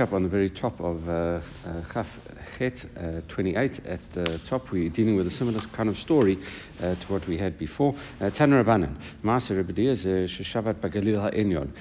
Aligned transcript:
up 0.00 0.12
on 0.12 0.22
the 0.22 0.28
very 0.28 0.48
top 0.48 0.80
of 0.80 1.08
uh, 1.08 1.12
uh, 1.12 1.82
Chaf 1.92 2.06
Chet 2.58 2.84
uh, 2.96 3.20
28 3.28 3.80
at 3.86 4.00
the 4.14 4.40
top. 4.48 4.70
We're 4.70 4.88
dealing 4.88 5.16
with 5.16 5.26
a 5.26 5.30
similar 5.30 5.60
kind 5.74 5.88
of 5.88 5.96
story 5.98 6.38
uh, 6.78 6.94
to 6.94 7.06
what 7.08 7.26
we 7.26 7.36
had 7.36 7.58
before. 7.58 7.94
Uh, 8.20 8.30
Tan 8.30 8.50
Rabbanan, 8.50 8.96
Master 9.22 9.56
Rebbe 9.56 9.72
Eliezer, 9.72 10.26
Sheshavat 10.26 10.74
Bagalil 10.80 11.20
Ha'enyon. 11.20 11.72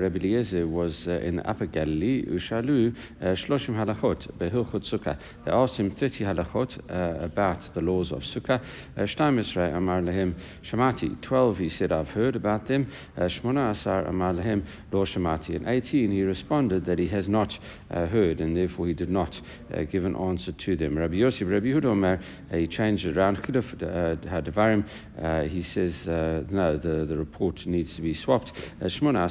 Rebbe 0.00 0.18
Eliezer 0.18 0.66
was 0.66 1.06
uh, 1.06 1.12
in 1.12 1.40
Upper 1.40 1.66
Galilee, 1.66 2.24
Ushalu, 2.26 2.94
Shloshim 3.22 3.74
Halachot, 3.74 4.30
Behilchot 4.38 4.90
Sukkah. 4.90 5.18
They 5.44 5.52
asked 5.52 5.76
him 5.76 5.94
30 5.94 6.24
halachot 6.24 7.24
about 7.24 7.72
the 7.74 7.80
laws 7.80 8.10
of 8.10 8.20
Sukkah. 8.20 8.60
Shtaim 8.96 9.38
Yisrael 9.38 9.76
Amar 9.76 10.00
Lehem 10.00 10.34
Shamati. 10.64 11.20
12 11.22 11.58
he 11.58 11.68
said, 11.68 11.92
I've 11.92 12.08
heard 12.08 12.36
about 12.36 12.66
them. 12.66 12.90
Shmona 13.16 13.72
Asar 13.72 14.06
Amar 14.06 14.32
Lehem 14.34 14.66
Lo 14.90 15.04
Shamati. 15.04 15.54
And 15.54 15.68
18 15.68 16.10
he 16.10 16.22
responded 16.22 16.84
that 16.86 16.98
he 16.98 17.08
has 17.08 17.28
not 17.28 17.58
uh, 17.90 18.06
heard, 18.06 18.40
and 18.40 18.56
therefore 18.56 18.86
he 18.86 18.94
did 18.94 19.10
not 19.10 19.40
uh, 19.74 19.82
give 19.82 20.04
an 20.04 20.16
answer 20.16 20.52
to 20.52 20.76
them. 20.76 20.96
Rabbi 20.98 21.14
Yosef, 21.14 21.48
Rabbi 21.48 21.66
Yehuda 21.66 22.20
uh, 22.52 22.56
he 22.56 22.66
changed 22.66 23.06
around. 23.06 23.38
Hadavarim, 23.38 24.84
uh, 25.20 25.42
he 25.42 25.62
says, 25.62 26.06
uh, 26.06 26.42
no, 26.50 26.76
the, 26.76 27.04
the 27.06 27.16
report 27.16 27.66
needs 27.66 27.94
to 27.96 28.02
be 28.02 28.14
swapped. 28.14 28.52
Amar 28.80 29.28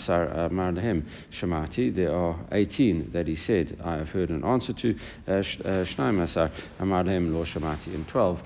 Shamati. 1.31 1.95
There 1.95 2.13
are 2.13 2.39
18 2.51 3.11
that 3.13 3.27
he 3.27 3.35
said, 3.35 3.79
I 3.83 3.97
have 3.97 4.09
heard 4.09 4.29
an 4.29 4.43
answer 4.43 4.73
to. 4.73 4.95
Shnaim 5.27 6.51
Amar 6.79 7.03
Lo 7.03 7.45
Shamati. 7.45 7.93
And 7.93 8.07
12 8.07 8.41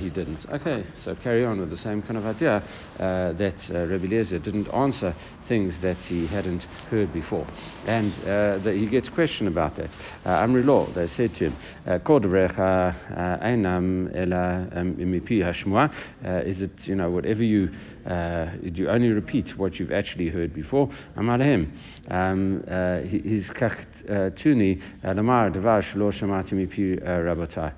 he 0.00 0.10
didn't. 0.10 0.46
Okay, 0.50 0.84
so 1.02 1.14
carry 1.16 1.44
on 1.44 1.60
with 1.60 1.70
the 1.70 1.76
same 1.76 2.02
kind 2.02 2.16
of 2.16 2.26
idea 2.26 2.62
that 2.98 3.68
Rabbi 3.70 4.04
Eliezer 4.04 4.38
didn't 4.38 4.68
answer 4.68 5.14
things 5.48 5.80
that 5.80 5.98
he 5.98 6.26
hadn't 6.26 6.64
heard 6.90 7.12
before. 7.12 7.46
And 7.86 8.12
uh, 8.22 8.58
that 8.58 8.74
he 8.74 8.86
gets 8.86 9.08
questioned 9.08 9.48
about 9.48 9.76
that. 9.76 9.96
Uh, 10.24 10.44
Amri 10.44 10.64
Law, 10.64 10.86
they 10.92 11.06
said 11.06 11.34
to 11.34 11.50
him, 11.50 11.56
uh, 11.86 11.90
uh, 11.90 12.92
Einam 13.44 14.14
Ela 14.14 14.68
um, 14.72 14.96
Imipi 14.96 15.42
Hashmua, 15.42 15.90
uh, 16.24 16.28
is 16.40 16.62
it, 16.62 16.70
you 16.84 16.94
know, 16.94 17.10
whatever 17.10 17.42
you, 17.42 17.70
uh, 18.06 18.50
you 18.62 18.88
only 18.88 19.10
repeat 19.10 19.56
what 19.58 19.78
you've 19.78 19.92
actually 19.92 20.28
heard 20.28 20.54
before? 20.54 20.88
Amalahim. 21.16 21.70
Um, 22.08 22.62
His 23.04 23.50
Tuni 23.50 24.80
Lamar 25.02 25.50
Devar 25.50 25.82
Shalo 25.82 26.12
Shamati 26.12 26.52
Mipi 26.52 27.02
Rabotai. 27.02 27.72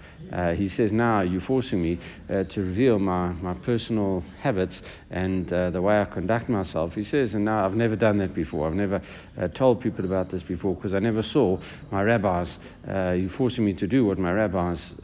He 0.56 0.68
says, 0.68 0.92
now 0.92 1.20
you're 1.20 1.40
forcing 1.40 1.82
me 1.82 1.98
uh, 2.28 2.44
to 2.44 2.60
reveal 2.60 2.98
my, 2.98 3.32
my 3.32 3.54
personal 3.54 4.22
habits 4.40 4.82
and 5.10 5.52
uh, 5.52 5.70
the 5.70 5.80
way 5.80 6.00
I 6.00 6.04
conduct 6.04 6.48
myself. 6.48 6.94
He 6.94 7.04
says, 7.04 7.34
and 7.34 7.44
now 7.44 7.64
I've 7.64 7.74
never 7.74 7.96
done 7.96 8.18
that 8.18 8.34
before. 8.34 8.66
I've 8.66 8.74
never 8.74 9.00
uh, 9.38 9.48
told 9.48 9.80
people 9.80 10.04
about 10.04 10.30
this 10.30 10.42
before 10.42 10.74
because 10.74 10.94
I 10.94 10.98
never 10.98 11.22
saw 11.22 11.58
my 11.90 12.02
rabbis. 12.02 12.58
you're 12.86 13.30
forcing 13.30 13.64
me 13.64 13.74
to 13.74 13.86
do 13.86 14.04
what 14.04 14.18
my 14.18 14.32
rabbis, 14.32 14.94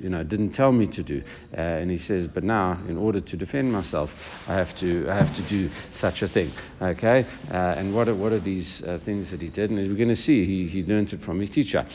you 0.00 0.08
know, 0.08 0.22
didn't 0.22 0.52
tell 0.52 0.72
me 0.72 0.86
to 0.86 1.02
do. 1.02 1.22
and 1.52 1.90
he 1.90 1.98
says, 1.98 2.26
but 2.26 2.44
now, 2.44 2.80
in 2.88 2.96
order 2.96 3.20
to 3.20 3.36
defend 3.36 3.72
myself, 3.72 4.10
I 4.46 4.54
have 4.54 4.76
to, 4.78 5.08
I 5.08 5.24
have 5.24 5.34
to 5.36 5.48
do 5.48 5.70
such 5.94 6.22
a 6.22 6.28
thing. 6.28 6.52
Okay? 6.80 7.26
and 7.50 7.94
what 7.94 8.08
are, 8.08 8.14
what 8.14 8.32
are 8.32 8.40
these 8.40 8.82
things 9.04 9.30
that 9.30 9.40
he 9.40 9.48
did? 9.48 9.70
And 9.70 9.78
as 9.78 9.88
we're 9.88 9.96
going 9.96 10.08
to 10.08 10.16
see, 10.16 10.44
he, 10.44 10.68
he 10.68 10.82
learned 10.82 11.12
it 11.12 11.22
from 11.22 11.40
his 11.40 11.50
teacher. 11.50 11.86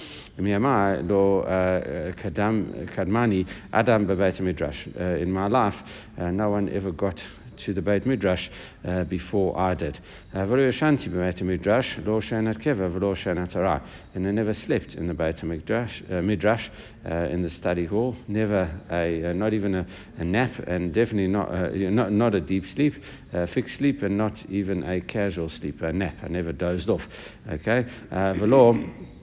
Adam 3.74 4.08
bebeit 4.08 4.40
midrash. 4.40 4.88
In 4.96 5.32
my 5.32 5.48
life, 5.48 5.76
no 6.18 6.50
one 6.50 6.70
ever 6.70 6.92
got 6.92 7.22
to 7.58 7.74
the 7.74 7.82
Beit 7.82 8.06
Midrash 8.06 8.50
uh, 8.86 9.04
before 9.04 9.58
I 9.58 9.74
did. 9.74 10.00
Shanti 10.34 11.10
Beit 11.12 11.42
Midrash, 11.42 11.98
lo 12.06 12.22
shenat 12.22 12.62
keva, 12.62 12.90
v'lo 12.90 13.16
shenat 13.16 13.82
And 14.14 14.28
I 14.28 14.32
never 14.32 14.54
slept 14.54 14.94
in 14.94 15.08
the 15.08 15.14
Beit 15.14 15.44
Midrash, 15.44 16.02
uh, 16.10 16.22
Midrash 16.22 16.70
uh, 17.06 17.14
in 17.30 17.44
the 17.44 17.50
study 17.50 17.86
hall. 17.86 18.16
Never 18.28 18.70
a, 18.92 19.30
uh, 19.30 19.34
not 19.34 19.54
even 19.54 19.76
a, 19.76 19.88
a, 20.18 20.24
nap, 20.24 20.52
and 20.68 20.94
definitely 20.94 21.28
not 21.28 21.50
uh, 21.50 21.70
not, 21.74 22.12
not 22.12 22.36
a 22.36 22.42
deep 22.42 22.66
sleep, 22.74 22.94
uh, 23.34 23.48
fixed 23.48 23.78
sleep, 23.78 24.02
and 24.04 24.18
not 24.18 24.34
even 24.50 24.84
a 24.84 25.02
casual 25.02 25.50
sleep, 25.50 25.82
a 25.82 25.92
nap. 25.92 26.16
I 26.24 26.28
never 26.28 26.52
dozed 26.52 26.90
off. 26.90 27.02
Okay, 27.50 27.86
v'lo 28.12 29.17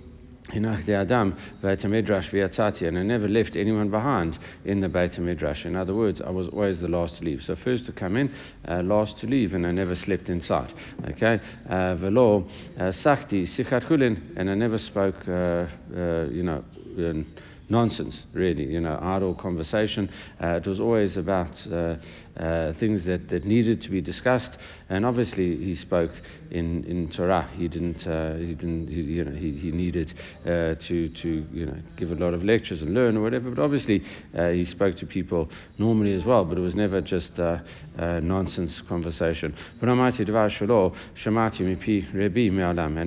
Hinach 0.53 0.84
de 0.84 0.94
Adam 0.94 1.34
Beit 1.62 1.84
Midrash 1.84 2.31
v'yatzati, 2.31 2.87
and 2.87 2.99
I 2.99 3.03
never 3.03 3.28
left 3.28 3.56
anyone 3.56 3.91
behind 3.91 4.38
in 4.65 4.81
the 4.81 4.88
Beit 4.88 5.19
Midrash. 5.19 5.65
In 5.65 5.75
other 5.75 5.94
words, 5.94 6.21
I 6.21 6.31
was 6.31 6.49
always 6.49 6.81
the 6.81 6.88
last 6.88 7.19
to 7.19 7.25
leave. 7.25 7.43
So 7.43 7.56
first 7.56 7.87
to 7.87 7.93
come 7.93 8.16
in, 8.16 8.31
uh, 8.69 8.82
last 8.82 9.19
to 9.21 9.27
leave, 9.27 9.55
and 9.55 9.66
I 9.66 9.72
never 9.72 9.97
slept 9.97 10.28
inside. 10.28 10.72
Okay, 11.12 11.41
uh, 11.69 11.94
velo 11.94 12.47
uh, 12.78 12.93
sakti 12.93 13.47
sichat 13.47 13.88
chulin, 13.88 14.34
and 14.37 14.50
I 14.50 14.55
never 14.55 14.78
spoke, 14.78 15.16
uh, 15.27 15.66
uh, 15.97 16.27
you 16.31 16.43
know. 16.43 16.62
nonsense, 17.71 18.25
really, 18.34 18.65
you 18.65 18.78
know, 18.78 18.99
idle 19.00 19.34
conversation. 19.34 20.11
Uh, 20.38 20.61
it 20.61 20.66
was 20.66 20.78
always 20.78 21.16
about 21.16 21.56
uh, 22.40 22.64
uh, 22.64 22.72
things 22.74 23.04
that, 23.04 23.28
that 23.28 23.44
needed 23.44 23.82
to 23.82 23.90
be 23.90 24.00
discussed, 24.00 24.56
and 24.88 25.04
obviously 25.04 25.56
he 25.56 25.74
spoke 25.74 26.12
in, 26.50 26.84
in 26.84 27.10
Torah. 27.10 27.50
He 27.56 27.68
didn't, 27.68 28.06
uh, 28.06 28.36
he 28.36 28.54
didn't, 28.54 28.88
he, 28.88 29.00
you 29.00 29.24
know, 29.24 29.32
he, 29.32 29.52
he 29.52 29.70
needed 29.70 30.12
uh, 30.44 30.74
to, 30.86 31.08
to, 31.08 31.46
you 31.52 31.66
know, 31.66 31.76
give 31.96 32.12
a 32.12 32.14
lot 32.14 32.34
of 32.34 32.44
lectures 32.44 32.82
and 32.82 32.94
learn 32.94 33.16
or 33.16 33.22
whatever. 33.22 33.50
But 33.50 33.62
obviously 33.62 34.04
uh, 34.36 34.50
he 34.50 34.64
spoke 34.64 34.96
to 34.96 35.06
people 35.06 35.48
normally 35.78 36.12
as 36.14 36.24
well. 36.24 36.44
But 36.44 36.58
it 36.58 36.60
was 36.60 36.74
never 36.74 37.00
just 37.00 37.38
nonsense 37.98 38.80
conversation. 38.88 39.56
And 39.80 39.90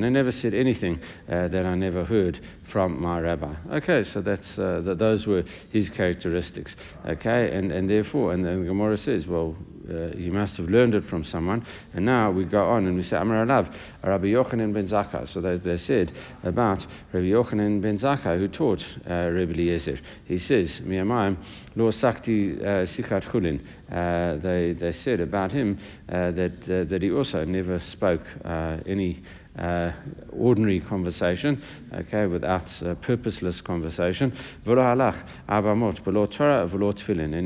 I 0.06 0.10
never 0.10 0.32
said 0.32 0.54
anything 0.54 1.00
that 1.28 1.66
I 1.66 1.76
never 1.76 2.04
heard 2.04 2.40
from 2.72 3.02
my 3.02 3.20
rabbi. 3.20 3.56
Okay, 3.72 4.04
so 4.04 4.22
that's 4.22 4.56
that 4.58 4.98
those 5.00 5.26
were 5.26 5.44
his 5.72 5.90
characteristics. 5.90 6.76
Okay, 7.06 7.56
and 7.56 7.72
and 7.72 7.90
therefore, 7.90 8.34
and, 8.34 8.46
and 8.46 8.64
the 8.64 8.68
Gemara 8.68 8.98
says 8.98 9.17
says, 9.18 9.28
well, 9.28 9.56
uh, 9.90 10.10
he 10.16 10.30
must 10.30 10.58
have 10.58 10.70
learned 10.70 10.94
it 10.94 11.06
from 11.06 11.24
someone. 11.24 11.66
And 11.94 12.06
now 12.06 12.32
we 12.32 12.46
go 12.46 12.64
on 12.70 12.88
and 12.88 12.98
we 12.98 13.04
say, 13.04 13.18
Amar 13.18 13.46
Alav, 13.46 13.74
Rabbi 14.04 14.28
Yochanan 14.28 14.74
ben 14.74 14.88
Zakkai. 14.88 15.28
So 15.32 15.42
they, 15.42 15.58
they 15.58 15.78
said 15.78 16.12
about 16.44 16.86
Rabbi 17.14 17.28
Yochanan 17.28 17.82
ben 17.82 17.98
Zakkai, 17.98 18.38
who 18.38 18.48
taught 18.48 18.84
uh, 19.10 19.30
Rabbi 19.30 19.54
Eliezer. 19.54 20.00
He 20.26 20.38
says, 20.38 20.82
Miyamayim, 20.82 21.38
Lo 21.76 21.92
Sakti 21.92 22.60
uh, 22.60 22.86
Sikat 22.86 23.24
Chulin. 23.32 23.62
Uh, 23.90 24.38
they, 24.42 24.74
they 24.74 24.94
said 24.94 25.22
about 25.22 25.52
him 25.52 25.80
uh, 26.10 26.32
that, 26.32 26.64
uh, 26.64 26.84
that 26.90 27.02
he 27.02 27.12
also 27.12 27.46
never 27.46 27.80
spoke 27.80 28.24
any 28.86 29.24
uh, 29.58 29.92
ordinary 30.32 30.80
conversation, 30.80 31.64
okay, 31.94 32.28
without 32.28 32.70
uh, 32.84 32.94
purposeless 32.96 33.62
conversation. 33.62 34.32
And 34.66 34.80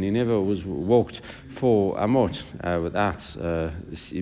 he 0.03 0.09
never 0.11 0.41
was 0.41 0.65
walked 0.65 1.21
for 1.59 1.95
Amot 1.97 2.41
uh, 2.63 2.81
without 2.81 3.21
uh, 3.37 3.71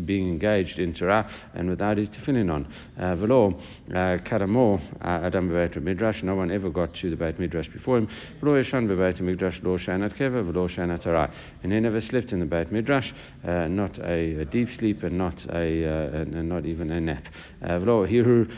being 0.05 0.29
engaged 0.29 0.79
in 0.79 0.93
Torah 0.93 1.29
and 1.53 1.69
without 1.69 1.97
his 1.97 2.09
tefillin 2.09 2.51
on. 2.51 2.73
Uh, 2.97 3.15
Velo 3.15 3.49
uh, 3.89 4.17
Kadamo 4.25 4.79
uh, 5.01 5.25
Adam 5.25 5.49
Beit 5.49 5.81
Midrash. 5.81 6.23
No 6.23 6.35
one 6.35 6.51
ever 6.51 6.69
got 6.69 6.93
to 6.95 7.09
the 7.09 7.15
Beit 7.15 7.39
Midrash 7.39 7.67
before 7.67 7.97
him. 7.97 8.09
Velo 8.41 8.61
Yeshan 8.61 8.87
Beit 8.87 9.21
Midrash 9.21 9.59
Lo 9.63 9.77
Shanat 9.77 10.17
Keva 10.17 10.43
Velo 10.45 10.67
Shanat 10.67 11.03
Torah. 11.03 11.33
And 11.63 11.71
he 11.71 11.79
never 11.79 12.01
slept 12.01 12.31
in 12.31 12.39
the 12.39 12.45
Beit 12.45 12.71
Midrash, 12.71 13.11
not 13.43 13.97
a, 13.99 14.41
a, 14.41 14.45
deep 14.45 14.69
sleep 14.77 15.03
and 15.03 15.17
not 15.17 15.45
a 15.49 15.83
and 16.21 16.49
not 16.49 16.65
even 16.65 16.91
a 16.91 16.99
nap. 16.99 17.23
Velo 17.61 18.05
Hiru. 18.05 18.49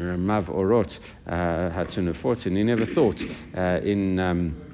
Mav 0.00 0.44
Orot 0.44 0.96
Hatsunufot, 1.26 2.46
and 2.46 2.56
he 2.56 2.62
never 2.62 2.86
thought 2.86 3.20
in. 3.20 4.20
Um, 4.20 4.67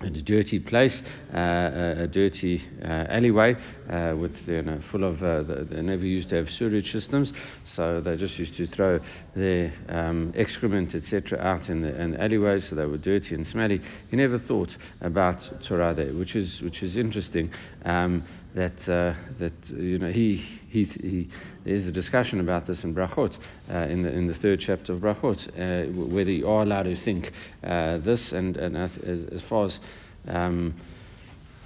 a 0.00 0.10
dirty 0.10 0.58
place, 0.58 1.02
uh, 1.32 1.38
a, 1.38 2.02
a, 2.02 2.06
dirty 2.06 2.62
uh, 2.82 3.06
alleyway 3.08 3.56
uh, 3.90 4.14
with 4.16 4.32
you 4.46 4.62
know 4.62 4.80
full 4.90 5.04
of 5.04 5.22
uh, 5.22 5.42
the, 5.42 5.66
they 5.70 5.82
never 5.82 6.04
used 6.04 6.28
to 6.30 6.36
have 6.36 6.48
sewage 6.50 6.92
systems, 6.92 7.32
so 7.64 8.00
they 8.00 8.16
just 8.16 8.38
used 8.38 8.56
to 8.56 8.66
throw 8.66 9.00
their 9.34 9.72
um, 9.88 10.32
excrement 10.36 10.94
etc. 10.94 11.38
out 11.38 11.68
in 11.68 11.82
the, 11.82 12.00
in 12.00 12.16
alleyways, 12.16 12.68
so 12.68 12.76
they 12.76 12.86
were 12.86 12.98
dirty 12.98 13.34
and 13.34 13.46
smelly. 13.46 13.80
He 14.10 14.16
never 14.16 14.38
thought 14.38 14.76
about 15.00 15.40
Torah 15.66 15.94
which 16.12 16.36
is 16.36 16.60
which 16.62 16.82
is 16.82 16.96
interesting. 16.96 17.50
Um, 17.84 18.24
that 18.56 18.88
uh, 18.88 19.14
that 19.38 19.52
you 19.68 19.98
know 19.98 20.10
he, 20.10 20.36
he 20.68 20.84
he 20.84 21.28
there's 21.64 21.86
a 21.86 21.92
discussion 21.92 22.40
about 22.40 22.66
this 22.66 22.84
in 22.84 22.94
Brachot 22.94 23.36
uh, 23.70 23.80
in 23.80 24.02
the 24.02 24.10
in 24.10 24.26
the 24.26 24.34
third 24.34 24.60
chapter 24.60 24.94
of 24.94 25.00
Brachot 25.00 25.46
uh, 25.48 25.92
whether 25.92 26.30
you 26.30 26.48
are 26.48 26.62
allowed 26.62 26.84
to 26.84 26.96
think 27.04 27.30
uh, 27.62 27.98
this 27.98 28.32
and 28.32 28.56
and 28.56 28.76
as, 28.76 28.90
as 29.30 29.42
far 29.42 29.66
as 29.66 29.78
um, 30.26 30.74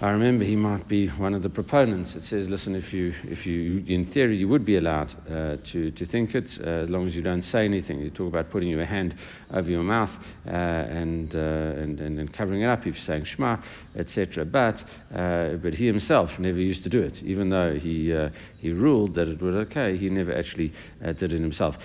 I 0.03 0.13
remember 0.13 0.47
he 0.47 0.57
might 0.57 0.89
be 0.89 1.09
one 1.09 1.35
of 1.35 1.43
the 1.43 1.51
proponents 1.51 2.15
that 2.15 2.23
says, 2.23 2.49
listen, 2.49 2.75
if 2.75 2.91
you, 2.91 3.13
if 3.25 3.45
you, 3.45 3.85
in 3.87 4.11
theory, 4.11 4.39
you 4.39 4.49
would 4.49 4.65
be 4.65 4.79
allowed 4.79 5.13
uh, 5.29 5.59
to, 5.73 5.91
to 5.91 6.07
think 6.07 6.35
it 6.35 6.51
uh, 6.59 6.85
as 6.85 6.89
long 6.89 7.07
as 7.07 7.15
you 7.15 7.21
don't 7.21 7.43
say 7.43 7.67
anything. 7.67 8.01
You 8.01 8.09
talk 8.09 8.29
about 8.29 8.49
putting 8.49 8.71
your 8.71 8.83
hand 8.87 9.15
over 9.53 9.69
your 9.69 9.83
mouth 9.83 10.09
uh, 10.47 10.53
and, 10.53 11.35
uh, 11.35 11.39
and, 11.39 12.01
and, 12.01 12.19
and, 12.19 12.33
covering 12.33 12.63
it 12.63 12.67
up 12.67 12.87
if 12.87 12.87
you're 12.87 13.05
saying 13.05 13.27
Shema, 13.27 13.59
etc. 13.95 14.47
But, 14.47 14.83
uh, 15.15 15.57
but 15.57 15.75
he 15.75 15.87
himself 15.87 16.31
never 16.39 16.59
used 16.59 16.83
to 16.85 16.89
do 16.89 17.03
it, 17.03 17.23
even 17.23 17.51
though 17.51 17.75
he, 17.75 18.15
uh, 18.15 18.31
he 18.59 18.73
ruled 18.73 19.17
that 19.17 19.29
it 19.29 19.43
was 19.43 19.55
okay, 19.67 19.99
he 19.99 20.09
never 20.09 20.35
actually 20.35 20.73
did 21.19 21.35
it 21.35 21.41
himself. 21.41 21.77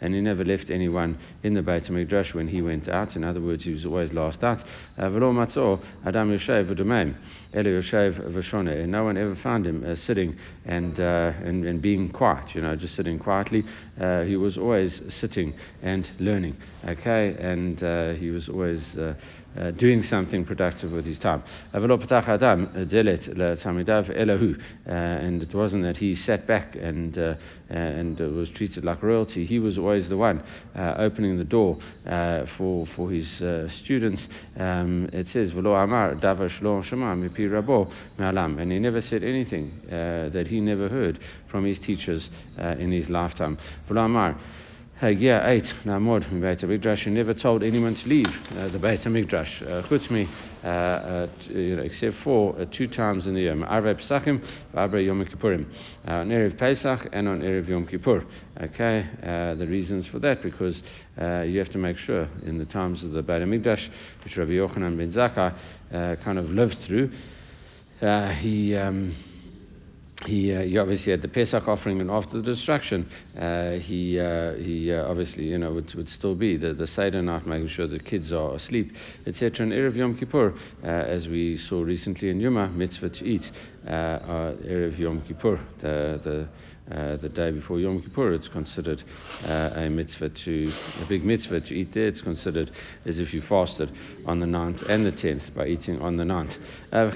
And 0.00 0.14
he 0.14 0.20
never 0.20 0.44
left 0.44 0.70
anyone 0.70 1.18
in 1.44 1.54
the 1.54 1.62
Beit 1.62 1.84
HaMikdash 1.84 2.34
when 2.34 2.48
he 2.48 2.62
went 2.62 2.88
out. 2.88 3.14
In 3.14 3.22
other 3.22 3.40
words, 3.40 3.62
he 3.62 3.72
was 3.72 3.86
always 3.86 4.12
last 4.12 4.42
out. 4.42 4.64
V'lo 5.10 5.32
matzo 5.32 5.80
adam 6.04 6.30
yoshev 6.30 6.74
v'domeim. 6.74 7.14
Eli 7.54 7.70
yoshev 7.70 8.18
v'shone. 8.32 8.86
No 8.88 9.04
one 9.04 9.16
ever 9.16 9.34
found 9.34 9.66
him 9.66 9.84
uh, 9.84 9.94
sitting 9.94 10.36
and, 10.64 10.98
uh, 10.98 11.32
and, 11.44 11.64
and 11.64 11.80
being 11.82 12.10
quiet, 12.10 12.54
you 12.54 12.60
know, 12.60 12.74
just 12.76 12.94
sitting 12.96 13.18
quietly. 13.18 13.64
Uh, 14.00 14.22
he 14.22 14.36
was 14.36 14.56
always 14.58 15.02
sitting 15.08 15.54
and 15.82 16.10
learning, 16.18 16.56
okay? 16.86 17.36
And 17.38 17.82
uh, 17.82 18.14
he 18.14 18.30
was 18.30 18.48
always 18.48 18.96
uh, 18.96 19.14
uh, 19.56 19.64
uh, 19.64 19.70
doing 19.72 20.02
something 20.02 20.44
productive 20.44 20.92
with 20.92 21.04
his 21.04 21.18
time. 21.18 21.42
And 21.72 21.82
it 25.42 25.54
wasn't 25.54 25.82
that 25.84 25.96
he 25.96 26.14
sat 26.14 26.46
back 26.46 26.76
and, 26.76 27.16
uh, 27.18 27.34
and 27.70 28.18
was 28.18 28.50
treated 28.50 28.84
like 28.84 29.02
royalty. 29.02 29.46
He 29.46 29.58
was 29.58 29.78
always 29.78 30.08
the 30.08 30.16
one 30.16 30.42
uh, 30.76 30.94
opening 30.98 31.38
the 31.38 31.44
door 31.44 31.78
uh, 32.06 32.46
for, 32.56 32.86
for 32.86 33.10
his 33.10 33.42
uh, 33.42 33.68
students. 33.68 34.28
Um, 34.56 35.08
it 35.12 35.28
says, 35.28 35.52
and 38.58 38.72
he 38.72 38.78
never 38.78 39.00
said 39.00 39.24
anything 39.24 39.80
uh, 39.86 40.28
that 40.32 40.46
he 40.48 40.60
never 40.60 40.88
heard 40.88 41.18
from 41.50 41.64
his 41.64 41.78
teachers 41.78 42.30
in 42.58 42.92
his 42.92 43.08
lifetime. 43.08 43.58
Hagia 45.00 45.42
8, 45.44 45.64
Namod, 45.86 46.30
in 46.30 46.40
Beit 46.40 46.60
HaMikdash, 46.60 46.98
he 46.98 47.10
never 47.10 47.34
told 47.34 47.64
anyone 47.64 47.96
to 47.96 48.08
leave 48.08 48.28
uh, 48.56 48.68
the 48.68 48.78
Beit 48.78 49.00
HaMikdash, 49.00 49.60
uh, 49.62 49.82
uh, 50.64 50.68
uh, 50.68 51.28
you 51.48 51.74
know, 51.74 51.82
except 51.82 52.14
for 52.22 52.54
uh, 52.56 52.64
two 52.70 52.86
times 52.86 53.26
in 53.26 53.34
the 53.34 53.40
year, 53.40 53.64
Arve 53.64 53.96
Pesachim, 53.96 54.40
Arve 54.72 55.00
Yom 55.00 55.26
Kippurim, 55.26 55.66
uh, 56.06 56.12
on 56.12 56.28
Erev 56.28 56.56
Pesach 56.56 57.08
and 57.12 57.26
on 57.26 57.40
Erev 57.40 57.66
Yom 57.66 57.88
Kippur. 57.88 58.24
Okay, 58.62 59.04
uh, 59.24 59.56
the 59.56 59.66
reasons 59.66 60.06
for 60.06 60.20
that, 60.20 60.40
because 60.44 60.80
you 61.18 61.58
have 61.58 61.70
to 61.70 61.78
make 61.78 61.96
sure 61.96 62.28
in 62.46 62.58
the 62.58 62.64
times 62.64 63.02
of 63.02 63.10
the 63.10 63.22
Beit 63.22 63.42
HaMikdash, 63.42 63.90
which 64.22 64.36
Rabbi 64.36 64.52
Yochanan 64.52 64.96
ben 64.96 65.10
Zakkai 65.10 66.22
kind 66.22 66.38
of 66.38 66.50
lived 66.50 66.78
through, 66.86 67.10
he... 68.38 68.76
Um, 68.76 69.16
he, 70.26 70.54
uh, 70.54 70.62
he 70.62 70.78
obviously 70.78 71.10
had 71.12 71.22
the 71.22 71.28
Pesach 71.28 71.66
offering, 71.68 72.00
and 72.00 72.10
after 72.10 72.38
the 72.38 72.42
destruction, 72.42 73.08
uh, 73.38 73.72
he, 73.72 74.18
uh, 74.18 74.54
he 74.54 74.92
uh, 74.92 75.08
obviously, 75.08 75.44
you 75.44 75.58
know, 75.58 75.72
would, 75.72 75.94
would 75.94 76.08
still 76.08 76.34
be 76.34 76.56
the, 76.56 76.72
the 76.74 76.86
Seder 76.86 77.22
night, 77.22 77.46
making 77.46 77.68
sure 77.68 77.86
the 77.86 77.98
kids 77.98 78.32
are 78.32 78.54
asleep, 78.54 78.92
etc. 79.26 79.64
And 79.64 79.72
Erev 79.72 79.96
Yom 79.96 80.16
Kippur, 80.16 80.54
uh, 80.82 80.86
as 80.86 81.28
we 81.28 81.58
saw 81.58 81.82
recently 81.82 82.30
in 82.30 82.40
Yuma, 82.40 82.68
mitzvah 82.68 83.10
to 83.10 83.24
eat, 83.24 83.50
uh, 83.86 84.54
Erev 84.64 84.98
Yom 84.98 85.22
Kippur, 85.22 85.60
the, 85.80 86.20
the 86.24 86.48
uh, 86.90 87.16
the 87.16 87.30
day 87.30 87.50
before 87.50 87.80
Yom 87.80 88.02
Kippur, 88.02 88.34
it's 88.34 88.48
considered 88.48 89.02
uh, 89.42 89.70
a 89.74 89.88
mitzvah 89.88 90.28
to, 90.28 90.70
a 91.00 91.06
big 91.06 91.24
mitzvah 91.24 91.62
to 91.62 91.74
eat 91.74 91.94
there. 91.94 92.08
It's 92.08 92.20
considered 92.20 92.70
as 93.06 93.18
if 93.18 93.32
you 93.32 93.40
fasted 93.40 93.90
on 94.26 94.38
the 94.40 94.44
9th 94.46 94.86
and 94.90 95.06
the 95.06 95.12
10th 95.12 95.54
by 95.54 95.66
eating 95.66 95.98
on 96.02 96.18
the 96.18 96.24
9th. 96.24 96.58
Uh, 96.92 97.10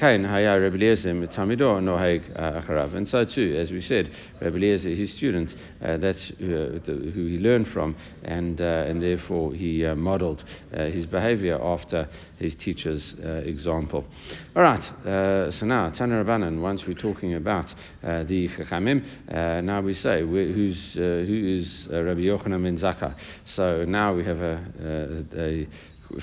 uh, 2.39 2.97
and 2.97 3.07
so 3.07 3.25
too, 3.27 3.59
as 3.61 3.71
we 3.71 3.83
said, 3.83 4.11
Rabbi 4.41 4.57
Eliezer, 4.57 4.89
his 4.89 5.13
student, 5.13 5.55
uh, 5.83 5.99
that's 5.99 6.31
uh, 6.31 6.81
the, 6.87 7.13
who 7.15 7.27
he 7.27 7.37
learned 7.39 7.69
from, 7.69 7.95
and, 8.23 8.61
and 8.61 9.03
therefore 9.03 9.53
he 9.53 9.85
modeled 9.95 10.45
his 10.73 11.05
behavior 11.05 11.63
after 11.63 12.09
his 12.39 12.55
teacher's 12.55 13.15
example. 13.45 14.07
All 14.57 14.63
right, 14.63 14.83
so 15.53 15.67
now, 15.67 15.91
Tana 15.91 16.25
Once 16.61 16.87
we're 16.87 16.95
talking 16.95 17.35
about 17.35 17.73
the 18.03 18.49
Chachamim, 18.49 19.05
uh, 19.29 19.61
now 19.61 19.81
we 19.81 19.95
say 19.95 20.21
who's, 20.21 20.97
uh, 20.97 21.01
who 21.01 21.59
is 21.59 21.89
uh, 21.93 22.03
Rabbi 22.03 22.21
Yochanan 22.21 22.63
ben 22.63 22.79
Zakkai. 22.79 23.15
So 23.45 23.85
now 23.85 24.15
we 24.15 24.25
have 24.25 24.41
a, 24.41 25.27
a, 25.35 25.41
a 25.41 25.69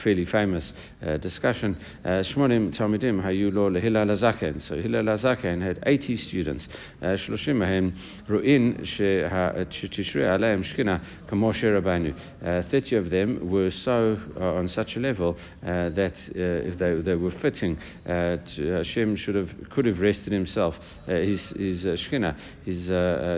fairly 0.04 0.26
famous 0.26 0.74
uh, 1.06 1.18
discussion. 1.18 1.78
Uh, 2.04 2.24
Shmonim 2.24 2.76
Talmidim 2.76 3.24
hayu 3.24 3.54
lo 3.54 3.70
hazaken. 3.70 4.62
So 4.62 4.76
Hillel 4.76 5.06
hazaken 5.06 5.62
had 5.62 5.84
80 5.86 6.18
students. 6.18 6.68
Uh, 7.02 7.06
Shloshim 7.16 7.58
mahem 7.58 7.98
ru'in 8.28 8.82
shetishre 8.82 10.26
uh, 10.26 10.38
aleim 10.38 10.64
shkina 10.64 11.02
kamoshe 11.28 11.64
Rabbeinu. 11.64 12.16
Uh, 12.44 12.68
30 12.70 12.96
of 12.96 13.10
them 13.10 13.50
were 13.50 13.72
so 13.72 14.20
uh, 14.40 14.54
on 14.56 14.68
such 14.68 14.96
a 14.96 15.00
level 15.00 15.38
that 15.62 16.14
if 16.30 16.78
they, 16.78 16.96
they 17.02 17.16
were 17.16 17.32
fitting, 17.32 17.78
Hashem 18.06 19.16
should 19.16 19.36
have 19.36 19.50
could 19.70 19.86
have 19.86 20.00
rested 20.00 20.34
himself, 20.34 20.76
his 21.06 21.50
his 21.52 21.86
shkina, 21.86 22.38
his 22.64 22.88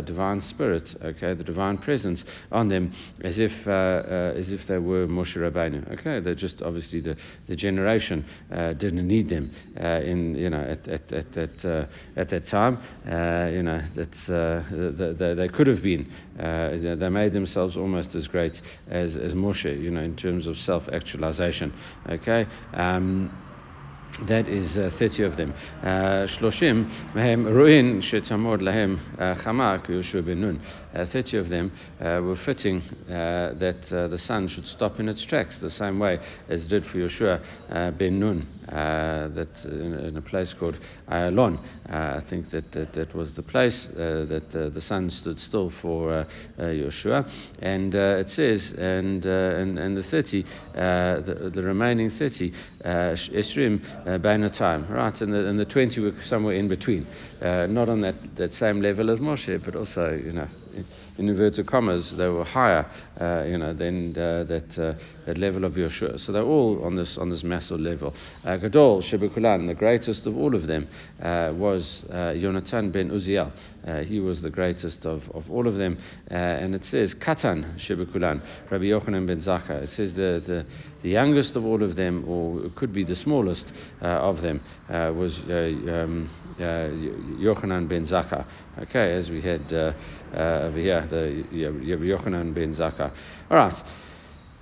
divine 0.05 0.41
spirit, 0.41 0.95
okay, 1.03 1.33
the 1.33 1.43
divine 1.43 1.77
presence 1.77 2.23
on 2.51 2.69
them, 2.69 2.93
as 3.21 3.39
if 3.39 3.51
as 3.67 4.51
if 4.51 4.67
they 4.67 4.77
were 4.77 5.07
Moshe 5.07 5.35
Rabbeinu. 5.35 5.99
Okay, 5.99 6.19
they 6.19 6.35
just 6.37 6.61
obviously 6.61 7.01
the, 7.01 7.17
the 7.47 7.55
generation 7.55 8.25
uh, 8.51 8.73
didn't 8.73 9.07
need 9.07 9.29
them 9.29 9.51
uh, 9.79 10.01
in 10.01 10.35
you 10.35 10.49
know 10.49 10.61
at 10.61 10.87
at 10.87 11.11
at 11.11 11.33
that 11.33 11.65
uh, 11.65 11.85
at 12.19 12.29
that 12.29 12.47
time. 12.47 12.79
You 13.05 13.63
know 13.63 13.81
that's 13.95 14.29
uh, 14.29 14.63
they, 15.17 15.33
they 15.33 15.47
could 15.49 15.67
have 15.67 15.81
been. 15.81 16.11
they 16.37 17.09
made 17.09 17.33
themselves 17.33 17.75
almost 17.75 18.15
as 18.15 18.27
great 18.27 18.61
as 18.89 19.15
as 19.17 19.33
Moshe. 19.33 19.65
You 19.81 19.91
know 19.91 20.01
in 20.01 20.15
terms 20.15 20.47
of 20.47 20.57
self 20.57 20.87
actualization. 20.89 21.73
Okay. 22.09 22.47
Um, 22.73 23.46
that 24.27 24.47
is 24.47 24.77
uh, 24.77 24.89
30 24.97 25.23
of 25.23 25.37
them. 25.37 25.53
Shloshim 25.83 26.89
mehem 27.13 27.45
ruin 27.45 28.01
shetamod 28.01 28.61
lahem 28.61 28.99
chama 29.43 29.85
Yoshua 29.87 30.25
ben 30.25 30.41
Nun. 30.41 30.61
30 30.93 31.37
of 31.37 31.49
them 31.49 31.71
uh, 32.01 32.21
were 32.23 32.35
fitting 32.35 32.81
uh, 32.81 33.53
that 33.59 33.91
uh, 33.93 34.07
the 34.07 34.17
sun 34.17 34.47
should 34.47 34.65
stop 34.65 34.99
in 34.99 35.07
its 35.07 35.23
tracks, 35.23 35.59
the 35.59 35.69
same 35.69 35.99
way 35.99 36.19
as 36.49 36.65
did 36.65 36.85
for 36.85 36.97
Yoshua 36.97 37.97
ben 37.97 38.19
Nun. 38.19 38.47
Uh, 38.67 39.29
that 39.29 39.63
in, 39.63 40.17
a 40.17 40.21
place 40.21 40.51
called 40.51 40.77
Ayalon. 41.07 41.57
Uh, 41.89 42.19
I 42.19 42.23
think 42.29 42.49
that, 42.49 42.69
that 42.73 42.91
that 42.91 43.15
was 43.15 43.33
the 43.33 43.41
place 43.41 43.87
uh, 43.91 44.25
that 44.27 44.51
the 44.51 44.81
sun 44.81 45.09
stood 45.09 45.39
still 45.39 45.71
for 45.81 46.27
Yoshua. 46.59 47.31
And 47.59 47.95
it 47.95 48.29
says, 48.29 48.73
and, 48.77 49.25
and, 49.25 49.79
and 49.79 49.95
the 49.95 50.03
30, 50.03 50.43
the, 50.73 51.51
the 51.55 51.63
remaining 51.63 52.09
30, 52.09 52.51
Esrim 52.83 53.96
Uh, 54.05 54.17
time, 54.49 54.87
right? 54.89 55.21
And 55.21 55.33
the, 55.33 55.47
and 55.47 55.59
the 55.59 55.65
20 55.65 55.99
were 56.01 56.13
somewhere 56.25 56.55
in 56.55 56.67
between. 56.67 57.07
Uh, 57.41 57.65
not 57.67 57.89
on 57.89 58.01
that, 58.01 58.15
that 58.35 58.53
same 58.53 58.81
level 58.81 59.09
as 59.09 59.19
Moshe, 59.19 59.63
but 59.63 59.75
also, 59.75 60.13
you 60.13 60.31
know, 60.31 60.47
in 61.17 61.29
inverted 61.29 61.65
commas, 61.67 62.11
they 62.15 62.27
were 62.27 62.43
higher, 62.43 62.85
uh, 63.19 63.43
you 63.45 63.57
know, 63.57 63.73
than 63.73 64.11
uh, 64.17 64.43
that, 64.43 64.77
uh, 64.77 64.93
that 65.25 65.37
level 65.37 65.65
of 65.65 65.73
Yoshua. 65.73 66.19
So 66.19 66.31
they're 66.31 66.43
all 66.43 66.83
on 66.83 66.95
this 66.95 67.17
on 67.17 67.29
this 67.29 67.43
massive 67.43 67.79
level. 67.79 68.13
Uh, 68.43 68.57
Gadol 68.57 69.01
Shebekulan, 69.01 69.67
the 69.67 69.73
greatest 69.73 70.25
of 70.27 70.37
all 70.37 70.55
of 70.55 70.67
them, 70.67 70.87
uh, 71.21 71.51
was 71.55 72.03
uh, 72.09 72.33
Yonatan 72.35 72.91
ben 72.91 73.09
Uziel. 73.09 73.51
he 74.05 74.19
was 74.19 74.41
the 74.41 74.49
greatest 74.49 75.05
of, 75.05 75.23
of 75.33 75.49
all 75.49 75.67
of 75.67 75.75
them. 75.75 75.97
and 76.27 76.75
it 76.75 76.85
says 76.85 77.15
Katan 77.15 77.79
Shebekulan, 77.79 78.41
Rabbi 78.69 78.85
Yochanan 78.85 79.25
ben 79.25 79.41
Zakkai. 79.41 79.83
It 79.83 79.89
says 79.89 80.13
the, 80.13 80.43
the, 80.45 80.65
the 81.01 81.09
youngest 81.09 81.55
of 81.55 81.65
all 81.65 81.81
of 81.81 81.95
them, 81.95 82.25
or 82.27 82.65
it 82.65 82.75
could 82.75 82.93
be 82.93 83.03
the 83.03 83.15
smallest 83.15 83.71
of 84.01 84.41
them, 84.41 84.61
was 84.89 85.39
um, 85.39 86.29
Yochanan 86.59 87.87
ben 87.87 88.05
Zakkai. 88.05 88.45
Okay, 88.79 89.13
as 89.13 89.31
we 89.31 89.41
had 89.41 89.73
over 89.73 90.77
here 90.77 91.06
the 91.09 91.43
Yochanan 91.51 92.53
ben 92.53 92.73
Zakkai. 92.73 93.11
All 93.49 93.57
right. 93.57 93.83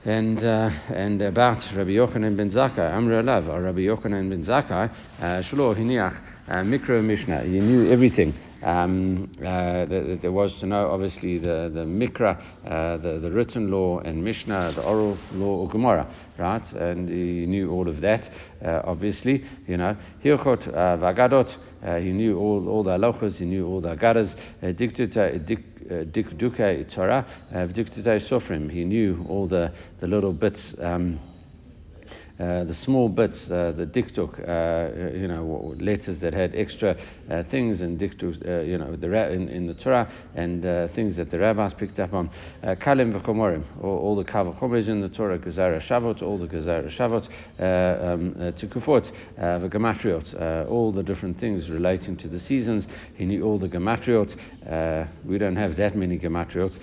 And, 0.03 0.37
uh, 0.43 0.69
and 0.93 1.21
about 1.21 1.63
Rabbi 1.75 1.91
Yochanan 1.91 2.37
ben 2.37 2.51
Zakkai, 2.51 2.93
Amr 2.93 3.23
Alav, 3.23 3.47
or 3.49 3.61
Rabbi 3.61 3.79
Yochanan 3.79 4.29
ben 4.29 4.45
Zakkai, 4.45 4.91
uh, 5.19 5.23
Shlo 5.41 5.75
Hiniach, 5.75 6.17
uh, 6.47 6.57
Mikra 6.57 7.03
Mishnah, 7.03 7.43
he 7.43 7.59
knew 7.59 7.91
everything. 7.91 8.33
Um, 8.65 9.31
uh, 9.37 9.85
that, 9.85 10.19
there 10.23 10.31
was 10.31 10.55
to 10.55 10.65
know, 10.65 10.89
obviously, 10.89 11.37
the, 11.37 11.69
the 11.71 11.85
Mikra, 11.85 12.41
uh, 12.65 12.97
the, 12.97 13.19
the 13.19 13.29
written 13.29 13.69
law, 13.69 13.99
and 13.99 14.23
Mishnah, 14.23 14.71
the 14.75 14.83
oral 14.83 15.19
law, 15.33 15.57
or 15.57 15.69
Gemara, 15.69 16.11
right? 16.39 16.73
And 16.73 17.07
he 17.07 17.45
knew 17.45 17.69
all 17.69 17.87
of 17.87 18.01
that, 18.01 18.27
uh, 18.65 18.81
obviously, 18.83 19.45
you 19.67 19.77
know. 19.77 19.95
Hilchot 20.23 20.67
uh, 20.69 20.97
Vagadot, 20.97 21.55
uh, 21.83 21.97
he 21.97 22.11
knew 22.11 22.39
all, 22.39 22.67
all 22.67 22.83
the 22.83 22.97
halachas, 22.97 23.37
he 23.37 23.45
knew 23.45 23.67
all 23.67 23.81
the 23.81 23.95
agadas, 23.95 24.33
uh, 24.63 24.73
Dikduke 24.73 25.45
Torah, 26.91 27.27
Dikduke 27.53 28.19
Sofrim, 28.27 28.71
he 28.71 28.83
knew 28.83 29.23
all 29.29 29.47
the, 29.47 29.71
the 29.99 30.07
little 30.07 30.33
bits. 30.33 30.73
Um, 30.79 31.19
the 32.37 32.73
small 32.73 33.07
bits, 33.07 33.47
the 33.47 33.89
dikduk, 33.93 34.39
you 35.21 35.27
know, 35.27 35.54
letters 35.81 36.19
that 36.19 36.33
had 36.33 36.55
extra 36.55 36.97
uh, 37.29 37.43
things 37.43 37.81
and 37.81 37.99
dikduk, 37.99 38.47
uh, 38.47 38.61
you 38.61 38.77
know, 38.77 38.95
the, 38.95 39.31
in, 39.31 39.49
in 39.49 39.67
the 39.67 39.73
Torah 39.73 40.11
and 40.35 40.65
uh, 40.65 40.87
things 40.89 41.15
that 41.15 41.31
the 41.31 41.39
rabbis 41.39 41.73
picked 41.73 41.99
up 41.99 42.13
on. 42.13 42.29
Kalim 42.63 43.19
v'chomorim, 43.19 43.63
all, 43.83 44.15
the 44.15 44.23
kavachomers 44.23 44.87
in 44.87 45.01
the 45.01 45.09
Torah, 45.09 45.39
Gezerah 45.39 45.81
Shavot, 45.81 46.21
all 46.21 46.37
the 46.37 46.47
Gezerah 46.47 46.89
Shavot, 46.89 47.25
um, 47.59 48.33
Tukufot, 48.53 49.11
the 49.37 50.67
all 50.69 50.91
the 50.91 51.03
different 51.03 51.39
things 51.39 51.69
relating 51.69 52.17
to 52.17 52.27
the 52.27 52.39
seasons. 52.39 52.87
He 53.15 53.25
knew 53.25 53.43
all 53.43 53.59
the 53.59 53.67
Gematriot. 53.67 54.35
we 55.25 55.37
don't 55.37 55.55
have 55.55 55.75
that 55.77 55.95
many 55.95 56.17
Gematriot 56.17 56.77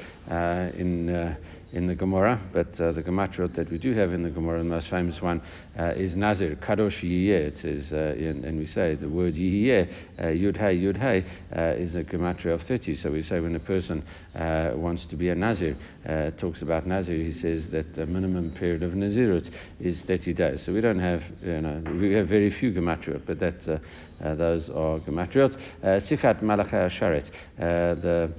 in 0.75 1.37
in 1.73 1.87
the 1.87 1.95
Gemara, 1.95 2.41
but 2.53 2.79
uh, 2.81 2.93
the 2.93 3.03
Gematrot 3.03 3.55
that 3.55 3.71
we 3.71 3.79
do 3.79 3.95
have 3.95 4.13
in 4.13 4.23
the 4.23 4.31
Gemara, 4.31 4.59
the 4.59 4.65
most 4.65 4.91
famous 4.91 5.23
one, 5.23 5.41
uh, 5.79 5.93
is 5.97 6.15
Nazir, 6.15 6.57
Kadosh 6.57 7.01
Yiyeh. 7.01 7.49
It 7.49 7.59
says, 7.59 7.93
uh, 7.93 8.15
in, 8.19 8.45
and 8.45 8.59
we 8.59 8.67
say 8.67 8.95
the 8.95 9.09
word 9.09 9.35
Yiyeh, 9.35 9.91
uh, 10.19 10.23
Yud 10.25 10.57
Hey, 10.59 10.77
Yud 10.77 10.99
Hey, 10.99 11.25
uh, 11.57 11.81
is 11.81 11.95
a 11.95 12.05
Gematria 12.05 12.55
of 12.55 12.63
30. 12.63 12.97
So 12.97 13.11
we 13.11 13.23
say 13.23 13.41
when 13.41 13.57
a 13.57 13.61
person 13.61 14.05
uh, 14.35 14.73
wants 14.75 15.07
to 15.07 15.17
be 15.17 15.31
a 15.31 15.35
Nazir, 15.35 15.77
talks 16.37 16.61
about 16.61 16.87
Nazir, 16.87 17.17
he 17.17 17.33
says 17.33 17.67
that 17.69 17.95
the 17.95 18.05
minimum 18.05 18.51
period 18.51 18.83
of 18.83 18.93
Nazirut 18.93 19.51
is 19.81 20.03
30 20.03 20.35
days. 20.35 20.63
So 20.63 20.75
we 20.75 20.83
don't 20.83 20.99
have, 20.99 21.23
you 21.43 21.61
know, 21.63 21.83
we 21.99 22.13
have 22.13 22.29
very 22.29 22.51
few 22.51 22.73
Gematriot, 22.73 23.23
but 23.27 23.41
that, 23.41 23.65
those 24.21 24.69
are 24.69 25.01
Gematriot. 25.01 25.57
Sichat 25.83 26.43
Malachah 26.43 26.91
Sharet, 26.91 27.31
the 27.57 28.31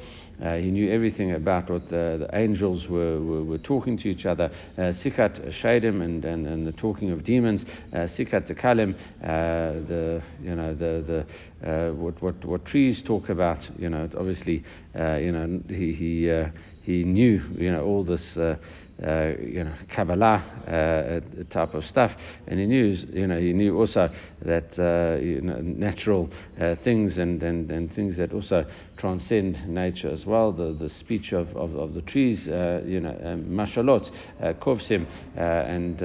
uh, 0.41 0.55
he 0.55 0.71
knew 0.71 0.91
everything 0.91 1.33
about 1.33 1.69
what 1.69 1.89
the, 1.89 2.27
the 2.27 2.37
angels 2.37 2.87
were, 2.87 3.19
were, 3.21 3.43
were, 3.43 3.57
talking 3.57 3.97
to 3.97 4.09
each 4.09 4.25
other. 4.25 4.51
Uh, 4.77 4.81
Sikat 4.91 5.53
Shadim 5.61 6.01
and, 6.03 6.25
and, 6.25 6.47
and 6.47 6.67
the 6.67 6.71
talking 6.71 7.11
of 7.11 7.23
demons. 7.23 7.63
Uh, 7.93 7.99
Sikat 7.99 8.49
uh, 8.51 8.55
the, 9.23 10.21
you 10.41 10.55
know, 10.55 10.73
the, 10.73 11.25
the, 11.61 11.69
uh, 11.69 11.93
what, 11.93 12.21
what, 12.21 12.43
what 12.45 12.65
trees 12.65 13.01
talk 13.01 13.29
about. 13.29 13.69
You 13.77 13.89
know, 13.89 14.09
obviously, 14.17 14.63
you 14.95 15.31
know, 15.31 15.61
he, 15.69 15.93
he, 15.93 16.43
he 16.81 17.03
knew, 17.03 17.41
you 17.55 17.71
know, 17.71 17.85
all 17.85 18.03
this 18.03 18.37
uh, 19.03 19.33
you 19.39 19.63
know, 19.63 19.73
Kabbalah 19.93 20.43
uh, 20.67 21.43
type 21.49 21.73
of 21.73 21.85
stuff. 21.85 22.11
And 22.47 22.59
he 22.59 22.65
knew, 22.65 22.95
you 23.11 23.27
know, 23.27 23.39
he 23.39 23.53
knew 23.53 23.77
also 23.77 24.09
that 24.41 24.77
uh, 24.79 25.21
you 25.21 25.41
know, 25.41 25.59
natural 25.61 26.29
uh, 26.59 26.75
things 26.83 27.17
and, 27.17 27.41
and, 27.43 27.69
and 27.71 27.93
things 27.93 28.17
that 28.17 28.33
also 28.33 28.65
transcend 28.97 29.67
nature 29.67 30.09
as 30.09 30.25
well. 30.25 30.51
The, 30.51 30.73
the 30.73 30.89
speech 30.89 31.33
of, 31.33 31.55
of, 31.55 31.75
of 31.75 31.93
the 31.93 32.01
trees, 32.01 32.47
uh, 32.47 32.81
you 32.85 32.99
know, 32.99 33.17
um, 33.23 33.45
mashalot, 33.45 34.09
uh, 34.41 34.53
kovsim, 34.53 35.05
and, 35.35 36.01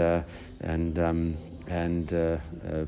and 0.61 0.99
um, 0.99 1.37
and 1.69 2.13
uh, 2.15 2.39
uh, 2.67 2.85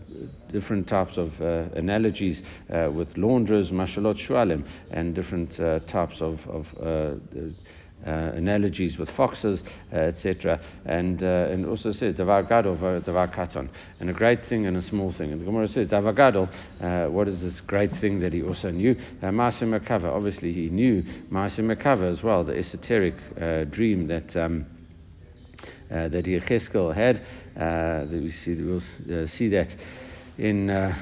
different 0.50 0.88
types 0.88 1.17
of 1.17 1.38
uh, 1.40 1.64
analogies 1.76 2.43
with 2.69 3.14
laundrers, 3.17 3.71
mashalot 3.71 4.17
shualim, 4.17 4.67
and 4.90 5.14
different 5.14 5.55
types 5.87 6.21
of, 6.21 6.40
of 6.49 6.67
uh, 6.81 7.14
analogies 8.07 8.99
with 8.99 9.11
foxes, 9.11 9.62
uh, 9.92 9.97
etc. 9.97 10.61
And, 10.85 11.23
uh, 11.23 11.49
and 11.50 11.66
also 11.66 11.92
says, 11.92 12.14
Davar 12.14 12.49
Gadol, 12.49 12.76
Davar 12.76 13.33
Katon. 13.35 13.69
And 13.99 14.11
a 14.11 14.12
great 14.12 14.47
thing 14.47 14.66
and 14.66 14.76
a 14.76 14.83
small 14.83 15.12
thing. 15.12 15.33
And 15.33 15.40
the 15.40 15.45
Gemara 15.45 15.69
says, 15.69 15.88
Davar 15.88 16.16
Gadol, 16.16 16.49
uh, 16.80 17.11
what 17.11 17.28
is 17.28 17.40
this 17.40 17.61
great 17.61 17.97
thing 17.99 18.21
that 18.21 18.33
he 18.33 18.42
also 18.42 18.71
knew? 18.71 18.97
Uh, 19.23 19.26
Maasim 19.26 19.78
Merkava, 19.78 20.07
obviously 20.07 20.52
he 20.52 20.69
knew 20.71 21.02
Maasim 21.30 21.75
Merkava 21.75 22.11
as 22.11 22.23
well, 22.23 22.45
the 22.45 22.57
esoteric 22.57 23.14
uh, 23.40 23.64
dream 23.64 24.07
that. 24.09 24.37
Um, 24.37 24.66
uh, 25.90 26.07
that 26.09 26.25
Yechezkel 26.25 26.95
had, 26.95 27.16
uh, 27.57 28.07
that 28.07 28.21
we 28.23 28.30
see, 28.30 28.54
we'll 28.54 29.26
see 29.26 29.49
that 29.49 29.75
in 30.38 30.71
uh, 30.71 30.95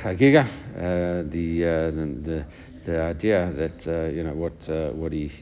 Chagiga, 0.00 0.48
the, 1.28 1.60
the, 2.22 2.46
the 2.86 3.02
idea 3.02 3.52
that 3.56 4.12
you 4.14 4.22
know 4.22 4.34
what 4.34 4.94
what 4.94 5.12
he 5.12 5.32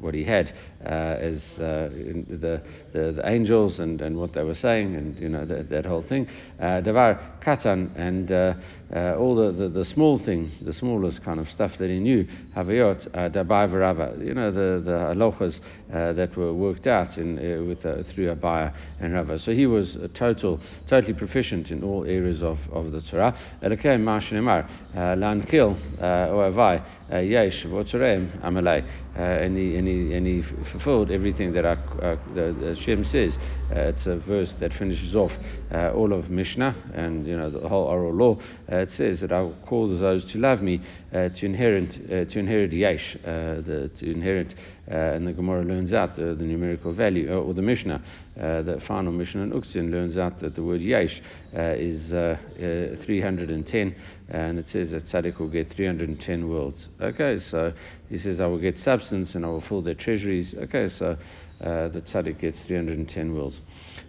what 0.00 0.14
he 0.14 0.24
had 0.24 0.52
uh, 0.84 0.88
as 0.88 1.42
uh, 1.58 1.88
the, 2.28 2.62
the, 2.92 3.12
the 3.12 3.22
angels 3.24 3.80
and, 3.80 4.00
and 4.02 4.16
what 4.16 4.32
they 4.34 4.42
were 4.42 4.54
saying 4.54 4.94
and 4.96 5.18
you 5.18 5.28
know 5.28 5.44
that, 5.44 5.70
that 5.70 5.86
whole 5.86 6.02
thing. 6.02 6.28
Uh, 6.60 6.82
Davar 6.82 7.40
katan 7.40 7.90
and 7.96 8.30
uh, 8.30 8.54
uh, 8.94 9.16
all 9.16 9.34
the, 9.34 9.50
the, 9.52 9.68
the, 9.68 9.84
small 9.84 10.18
thing, 10.18 10.52
the 10.62 10.72
smallest 10.72 11.22
kind 11.24 11.40
of 11.40 11.48
stuff 11.50 11.72
that 11.78 11.88
he 11.88 11.98
knew. 11.98 12.26
Havayot 12.54 13.06
uh, 13.08 13.28
dabai 13.30 13.68
v'rava. 13.68 14.24
You 14.24 14.34
know 14.34 14.50
the 14.50 14.82
the 14.84 14.98
halachas 15.14 15.60
that 15.90 16.36
were 16.36 16.52
worked 16.52 16.86
out 16.86 17.16
in 17.18 17.36
with 17.66 17.82
through 17.82 18.34
Abaye 18.34 18.74
and 19.00 19.14
Rava. 19.14 19.38
So 19.38 19.52
he 19.52 19.66
was 19.66 19.96
a 19.96 20.08
total, 20.08 20.60
totally 20.86 21.14
proficient 21.14 21.70
in 21.70 21.82
all 21.82 22.04
areas 22.04 22.42
of, 22.42 22.58
of 22.72 22.92
the 22.92 23.00
Torah. 23.00 23.36
Elokei 23.62 23.98
Mashnimar 23.98 24.68
lankil 24.94 25.78
oavai 26.00 26.82
yesh 27.10 27.64
v'otzereim 27.64 28.40
amalei. 28.42 28.84
And 29.16 29.56
he 29.56 29.76
and 29.76 29.83
he 29.86 30.14
and 30.14 30.26
he 30.26 30.42
fulfilled 30.72 31.10
everything 31.10 31.52
that 31.52 31.64
our, 31.64 31.78
uh, 32.02 32.16
the, 32.32 32.52
the 32.52 32.76
Shem 32.76 33.04
says. 33.04 33.38
Uh, 33.70 33.80
it's 33.80 34.06
a 34.06 34.16
verse 34.16 34.54
that 34.60 34.72
finishes 34.74 35.14
off 35.14 35.32
uh, 35.72 35.92
all 35.92 36.12
of 36.12 36.30
Mishnah 36.30 36.76
and 36.94 37.26
you 37.26 37.36
know 37.36 37.50
the 37.50 37.68
whole 37.68 37.84
oral 37.84 38.14
law. 38.14 38.38
Uh, 38.70 38.76
it 38.76 38.90
says 38.92 39.20
that 39.20 39.32
I 39.32 39.40
will 39.40 39.56
call 39.66 39.88
those 39.98 40.24
to 40.32 40.38
love 40.38 40.62
me 40.62 40.80
uh, 41.12 41.28
to 41.28 41.46
inherit 41.46 41.92
to 42.30 42.38
inherit 42.38 42.72
yesh, 42.72 43.16
the, 43.22 43.90
to 43.98 44.10
inherit. 44.10 44.54
Uh, 44.90 44.94
and 44.94 45.26
the 45.26 45.32
Gemara 45.32 45.64
learns 45.64 45.94
out 45.94 46.14
the, 46.16 46.34
numerical 46.34 46.92
value, 46.92 47.32
uh, 47.32 47.36
or 47.36 47.54
the 47.54 47.62
Mishnah, 47.62 48.02
uh, 48.38 48.62
the 48.62 48.80
final 48.86 49.12
Mishnah 49.12 49.42
in 49.42 49.52
Uktzin 49.52 49.90
learns 49.90 50.18
out 50.18 50.40
that 50.40 50.54
the 50.54 50.62
word 50.62 50.82
yesh 50.82 51.22
is 51.52 52.10
310 52.10 53.94
and 54.28 54.58
it 54.58 54.68
says 54.68 54.90
that 54.90 55.06
tzaddik 55.06 55.38
will 55.38 55.48
get 55.48 55.70
310 55.70 56.48
worlds. 56.48 56.88
Okay, 57.00 57.38
so 57.38 57.72
he 58.08 58.18
says, 58.18 58.40
I 58.40 58.46
will 58.46 58.58
get 58.58 58.78
substance 58.78 59.34
and 59.34 59.44
I 59.44 59.48
will 59.48 59.60
fill 59.62 59.82
their 59.82 59.94
treasuries. 59.94 60.54
Okay, 60.54 60.88
so 60.88 61.16
uh, 61.60 61.88
the 61.88 62.02
tzaddik 62.02 62.38
gets 62.38 62.60
310 62.62 63.34
worlds. 63.34 63.60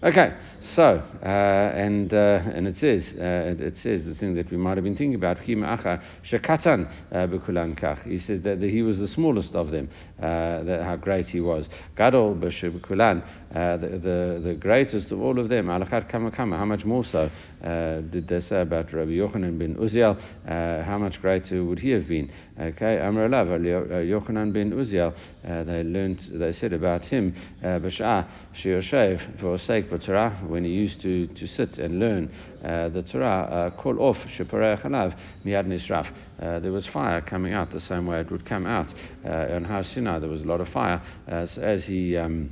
Okay, 0.06 0.36
so 0.60 1.02
uh, 1.24 1.26
and 1.26 2.14
uh, 2.14 2.40
and 2.54 2.68
it 2.68 2.78
says 2.78 3.12
uh, 3.18 3.56
it 3.58 3.76
says 3.80 4.06
the 4.06 4.14
thing 4.14 4.36
that 4.36 4.52
we 4.52 4.58
might 4.58 4.78
have 4.78 4.84
been 4.84 4.96
thinking 4.96 5.16
about. 5.16 5.38
Uh, 5.38 5.42
He 5.42 5.56
said 8.20 8.44
that 8.44 8.62
he 8.62 8.84
was 8.84 9.00
the 9.00 9.08
smallest 9.08 9.56
of 9.56 9.72
them. 9.72 9.90
Uh, 10.22 10.62
that 10.64 10.84
how 10.84 10.96
great 10.96 11.28
he 11.28 11.42
was. 11.42 11.68
Gadol 11.98 12.36
b'shebekulan, 12.36 13.24
uh, 13.54 13.78
the, 13.78 14.42
the 14.44 14.54
greatest 14.60 15.12
of 15.12 15.20
all 15.22 15.40
of 15.40 15.50
them. 15.50 15.68
Kama. 15.68 16.56
How 16.56 16.66
much 16.66 16.86
more 16.86 17.04
so 17.04 17.32
did 17.64 18.28
they 18.28 18.42
say 18.42 18.62
about 18.62 18.94
Rabbi 18.94 19.12
Yochanan 19.12 19.58
ben 19.58 19.74
Uziel? 19.76 20.16
how 20.86 21.00
much 21.00 21.20
greater 21.20 21.64
would 21.64 21.80
he 21.80 21.90
have 21.90 22.08
been? 22.08 22.30
Okay, 22.60 23.00
Amr 23.00 23.28
Alav, 23.28 23.48
Yochanan 24.08 24.54
ben 24.54 24.72
Uziel. 24.72 25.16
they 25.44 25.84
learned. 25.84 26.20
They 26.32 26.52
said 26.52 26.74
about 26.74 27.06
him, 27.06 27.36
Bashah 27.64 28.28
shioshev 28.54 29.40
for 29.40 29.58
sake 29.58 29.90
Sheikh 29.96 30.08
Torah, 30.08 30.32
when 30.48 30.64
he 30.64 30.72
used 30.72 31.02
to, 31.02 31.28
to 31.28 31.48
sit 31.48 31.78
and 31.78 32.00
learn 32.00 32.32
uh, 32.64 32.90
the 32.90 33.04
Torah, 33.04 33.74
call 33.78 34.00
uh, 34.00 34.10
off 34.10 34.18
Sheparei 34.28 34.82
Chalav 34.82 35.16
Miad 35.46 35.68
Nisraf. 35.68 36.08
Uh, 36.42 36.60
there 36.60 36.72
was 36.72 36.86
fire 36.88 37.22
coming 37.22 37.54
out 37.54 37.72
the 37.72 37.80
same 37.80 38.06
way 38.06 38.20
it 38.20 38.32
would 38.32 38.46
come 38.46 38.66
out. 38.66 38.94
Uh, 39.24 39.30
on 39.52 39.64
Har 39.64 39.84
Sinai, 39.84 40.20
there 40.20 40.30
was 40.30 40.42
a 40.42 40.46
lot 40.46 40.62
of 40.62 40.68
fire. 40.70 41.02
As, 41.28 41.58
as 41.58 41.86
he 41.86 42.18
um, 42.18 42.52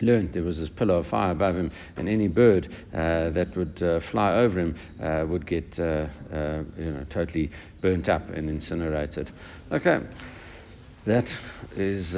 learned 0.00 0.32
there 0.34 0.42
was 0.42 0.58
this 0.58 0.68
pillar 0.68 0.96
of 0.96 1.06
fire 1.06 1.32
above 1.32 1.56
him, 1.56 1.70
and 1.96 2.08
any 2.08 2.28
bird 2.28 2.68
uh, 2.92 3.30
that 3.30 3.56
would 3.56 3.82
uh, 3.82 4.00
fly 4.10 4.34
over 4.34 4.58
him 4.58 4.78
uh, 5.02 5.24
would 5.26 5.46
get 5.46 5.78
you 5.78 5.84
know, 5.84 7.06
totally 7.08 7.50
burnt 7.80 8.08
up 8.08 8.28
and 8.30 8.50
incinerated. 8.50 9.30
Okay 9.70 10.00
that 11.04 11.26
is 11.74 12.14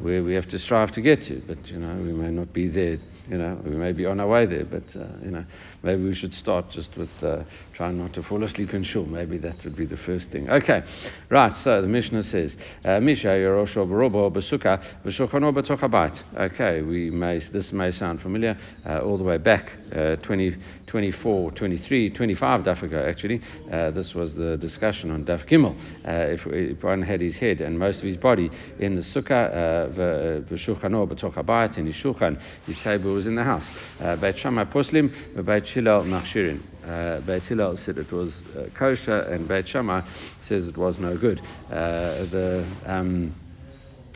where 0.00 0.20
we 0.24 0.34
have 0.34 0.48
to 0.48 0.58
strive 0.58 0.90
to 0.90 1.00
get 1.00 1.22
to. 1.22 1.40
But 1.46 1.64
you 1.68 1.78
know, 1.78 1.94
we 2.02 2.12
may 2.12 2.32
not 2.32 2.52
be 2.52 2.66
there. 2.66 2.98
You 3.28 3.38
know, 3.38 3.60
we 3.64 3.70
may 3.70 3.90
be 3.90 4.06
on 4.06 4.20
our 4.20 4.28
way 4.28 4.46
there, 4.46 4.64
but 4.64 4.84
uh, 4.94 5.04
you 5.24 5.32
know, 5.32 5.44
maybe 5.82 6.04
we 6.04 6.14
should 6.14 6.32
start 6.32 6.70
just 6.70 6.96
with 6.96 7.10
uh, 7.22 7.42
trying 7.74 7.98
not 7.98 8.12
to 8.14 8.22
fall 8.22 8.44
asleep 8.44 8.72
in 8.72 8.84
shul. 8.84 9.04
Maybe 9.04 9.36
that 9.38 9.64
would 9.64 9.74
be 9.74 9.84
the 9.84 9.96
first 9.96 10.30
thing. 10.30 10.48
Okay, 10.48 10.84
right. 11.28 11.56
So 11.56 11.82
the 11.82 11.88
Mishnah 11.88 12.22
says, 12.22 12.56
uh, 12.84 13.00
Misha 13.00 13.28
Yerosho 13.28 13.84
Barobo 13.84 14.30
Basuka 14.32 14.80
V'Shochano 15.04 15.52
B'Tochabayit. 15.52 16.52
Okay, 16.52 16.82
we 16.82 17.10
may 17.10 17.40
this 17.52 17.72
may 17.72 17.90
sound 17.90 18.20
familiar 18.22 18.56
uh, 18.86 19.00
all 19.00 19.18
the 19.18 19.24
way 19.24 19.38
back 19.38 19.72
uh, 19.92 20.14
20, 20.16 20.56
24, 20.86 21.50
23, 21.50 22.10
25 22.10 22.60
daf 22.60 22.82
ago 22.84 23.04
actually. 23.08 23.40
Uh, 23.72 23.90
this 23.90 24.14
was 24.14 24.34
the 24.34 24.56
discussion 24.58 25.10
on 25.10 25.24
daf 25.24 25.48
Gimel. 25.48 25.76
if, 26.04 26.46
if 26.46 26.80
one 26.84 27.02
had 27.02 27.20
his 27.20 27.34
head 27.34 27.60
and 27.60 27.76
most 27.76 27.96
of 27.96 28.04
his 28.04 28.16
body 28.16 28.48
in 28.78 28.94
the 28.94 29.02
sukkah 29.02 29.92
V'Shochano 30.48 31.08
B'Tochabayit 31.12 31.76
in 31.76 31.86
his 31.86 31.96
shulchan, 31.96 32.40
his 32.66 32.78
table 32.78 33.15
was 33.16 33.26
in 33.26 33.34
the 33.34 33.44
house. 33.44 33.66
Beit 34.20 34.38
Shammai 34.38 34.64
Poslim, 34.64 35.10
Beit 35.44 35.66
Hillel 35.66 36.04
Machshirin. 36.04 36.60
Uh, 36.84 37.20
Beit 37.20 37.42
Hillel 37.42 37.76
said 37.78 37.98
it 37.98 38.12
was 38.12 38.42
uh, 38.56 38.68
kosher, 38.74 39.20
and 39.22 39.48
Beit 39.48 39.66
Shammai 39.66 40.02
says 40.40 40.68
it 40.68 40.76
was 40.76 40.98
no 40.98 41.16
good. 41.16 41.40
Uh, 41.68 42.26
the 42.26 42.64
um, 42.84 43.34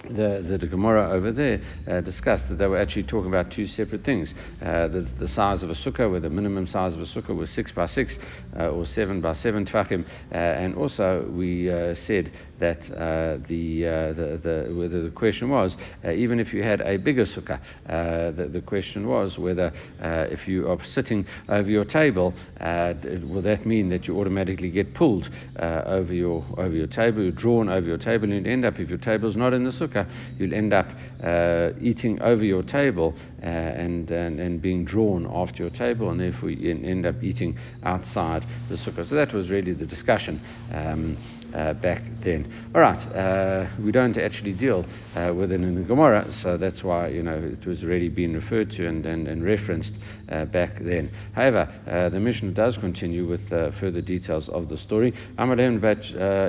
the, 0.09 0.45
the, 0.47 0.59
the 0.59 0.67
Gemara 0.67 1.11
over 1.11 1.33
there 1.33 1.61
uh, 1.89 2.01
discussed 2.01 2.49
that 2.49 2.57
they 2.59 2.67
were 2.67 2.79
actually 2.79 3.03
talking 3.03 3.29
about 3.29 3.51
two 3.51 3.67
separate 3.67 4.05
things. 4.05 4.35
Uh, 4.63 4.89
the, 4.89 5.01
the 5.19 5.29
size 5.29 5.63
of 5.63 5.71
a 5.71 5.75
sukkah, 5.75 6.11
where 6.11 6.21
the 6.21 6.31
minimum 6.31 6.67
size 6.67 6.95
of 6.95 7.01
a 7.01 7.05
sukkah 7.05 7.37
was 7.37 7.51
six 7.51 7.73
by 7.73 7.87
six 7.87 8.19
uh, 8.59 8.69
or 8.69 8.87
seven 8.87 9.21
by 9.21 9.33
seven 9.33 9.65
tvachim, 9.65 10.05
uh, 10.33 10.35
and 10.35 10.75
also 10.75 11.29
we 11.31 11.71
uh, 11.71 11.95
said 11.95 12.33
that 12.59 12.79
uh, 12.93 13.39
the, 13.49 13.83
the, 13.83 14.41
the, 14.43 14.75
whether 14.75 15.03
the 15.03 15.11
question 15.11 15.49
was 15.49 15.77
even 16.05 16.39
if 16.39 16.53
you 16.53 16.63
had 16.63 16.83
a 16.83 16.99
bigger 16.99 17.25
sukkah, 17.25 17.59
the, 17.87 18.49
the 18.49 18.61
question 18.61 19.07
was 19.07 19.39
whether 19.39 19.73
if 20.01 20.47
you 20.47 20.69
are 20.69 20.83
sitting 20.85 21.27
over 21.49 21.71
your 21.71 21.85
table, 21.85 22.35
will 22.61 23.43
that 23.43 23.65
mean 23.65 23.89
that 23.89 24.07
you 24.07 24.19
automatically 24.19 24.71
get 24.71 24.95
pulled 24.95 25.29
over 25.59 26.13
your 26.13 26.45
over 26.59 26.75
your 26.75 26.87
table, 26.87 27.31
drawn 27.31 27.69
over 27.71 27.87
your 27.87 27.99
table, 27.99 28.31
and 28.31 28.45
you 28.45 28.53
end 28.53 28.65
up 28.65 28.79
if 28.79 28.91
your 28.91 28.99
table 28.99 29.29
is 29.29 29.37
not 29.37 29.55
in 29.55 29.65
the 29.65 29.71
sukkah 29.71 29.90
you'll 30.39 30.55
end 30.55 30.73
up 30.73 30.87
uh, 31.23 31.71
eating 31.81 32.21
over 32.23 32.45
your 32.45 32.63
table 32.63 33.15
uh, 33.43 33.47
and, 33.47 34.11
and, 34.11 34.41
and 34.41 34.63
being 34.63 34.85
drawn 34.85 35.27
after 35.33 35.63
your 35.63 35.71
table, 35.71 36.11
and 36.11 36.21
therefore 36.21 36.51
you 36.51 36.71
end 36.85 37.07
up 37.07 37.23
eating 37.23 37.57
outside 37.83 38.47
the 38.69 38.77
sukkah. 38.77 39.07
So 39.07 39.15
that 39.15 39.33
was 39.33 39.51
really 39.51 39.73
the 39.73 39.87
discussion. 39.87 40.41
Um, 40.73 41.17
uh, 41.55 41.75
back 41.75 42.03
then. 42.23 42.71
All 42.75 42.81
right, 42.81 42.99
uh, 43.15 43.67
we 43.83 43.93
don't 43.93 44.17
actually 44.17 44.53
deal 44.53 44.85
uh, 45.17 45.33
with 45.35 45.53
it 45.53 45.61
in 45.61 45.75
the 45.75 45.83
Gemara, 45.83 46.31
so 46.31 46.57
that's 46.57 46.85
why 46.85 47.09
you 47.09 47.23
know 47.23 47.37
it 47.37 47.67
was 47.67 47.83
already 47.83 48.09
being 48.09 48.35
referred 48.35 48.71
to 48.73 48.87
and, 48.87 49.05
and, 49.07 49.27
and 49.27 49.45
referenced 49.45 49.99
uh, 50.31 50.45
back 50.47 50.79
then. 50.81 51.11
However, 51.35 51.69
uh, 51.89 52.09
the 52.11 52.21
Mishnah 52.21 52.53
does 52.53 52.77
continue 52.77 53.27
with 53.27 53.53
uh, 53.53 53.71
further 53.81 54.01
details 54.01 54.49
of 54.49 54.69
the 54.69 54.79
story. 54.79 55.13
Amalem 55.39 55.81
Bet 55.81 56.05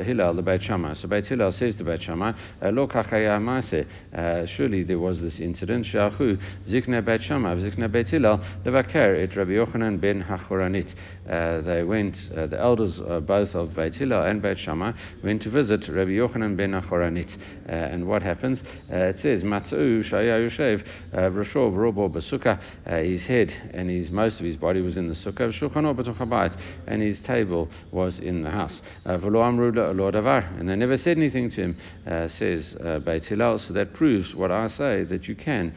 Hillel, 0.06 0.34
the 0.36 0.42
Beit 0.42 0.64
Shammai. 0.64 0.94
So 0.94 1.08
Beit 1.08 1.28
Hillel 1.28 1.52
says 1.52 1.76
to 1.78 1.84
Beit 1.84 2.04
Shammai, 2.04 2.34
Lo 2.62 2.88
surely 4.46 4.84
there 4.84 5.00
was 5.00 5.22
this 5.22 5.40
incident. 5.40 5.86
Shachu 5.86 6.40
Zikna 6.68 7.04
Beit 7.04 7.24
Shammai, 7.24 7.56
Zikna 7.56 7.92
Beit 7.92 8.10
Hillel, 8.10 8.40
Levaker 8.66 9.22
et 9.22 9.36
Rabbi 9.36 9.52
Yochanan 9.52 10.00
ben 10.00 10.24
Hachoranit. 10.24 10.94
They 11.26 11.84
went, 11.84 12.18
the 12.34 12.58
elders 12.60 13.00
both 13.26 13.56
of 13.56 13.76
Beit 13.76 13.96
Hillel 13.96 14.24
and 14.24 14.42
Beit 14.42 14.60
Shammai 14.60 14.91
went 15.24 15.42
to 15.44 15.50
visit 15.50 15.88
Rabbi 15.88 16.12
Yochanan 16.12 16.56
ben 16.58 16.72
Achoranit. 16.72 17.38
Uh, 17.68 17.72
and 17.72 18.08
what 18.08 18.22
happens? 18.22 18.62
Uh, 18.92 18.98
it 18.98 19.20
says, 19.20 19.44
Matzu 19.44 20.04
Shaya 20.04 20.48
Yoshev, 20.48 20.86
uh, 21.14 21.30
Rashov 21.30 21.76
Robo 21.76 22.10
Basuka, 22.10 22.60
his 23.04 23.26
head 23.26 23.54
and 23.74 23.90
his 23.90 24.12
most 24.12 24.40
of 24.40 24.46
his 24.46 24.58
body 24.58 24.82
was 24.82 24.98
in 24.98 25.08
the 25.08 25.14
sukkah, 25.14 25.52
Shulchano 25.52 25.96
Batuchabayit, 25.96 26.58
and 26.88 27.02
his 27.02 27.20
table 27.20 27.70
was 27.92 28.20
in 28.20 28.42
the 28.44 28.50
house. 28.50 28.82
Davar, 29.06 30.60
and 30.60 30.70
they 30.70 30.76
never 30.76 30.98
said 30.98 31.18
anything 31.18 31.50
to 31.52 31.62
him, 31.62 31.78
says 32.30 32.76
Beit 33.06 33.26
Hillel. 33.26 33.60
So 33.60 33.74
that 33.74 33.94
proves 33.94 34.36
what 34.36 34.52
I 34.52 34.68
say 34.68 35.04
that 35.04 35.28
you 35.28 35.36
can 35.36 35.74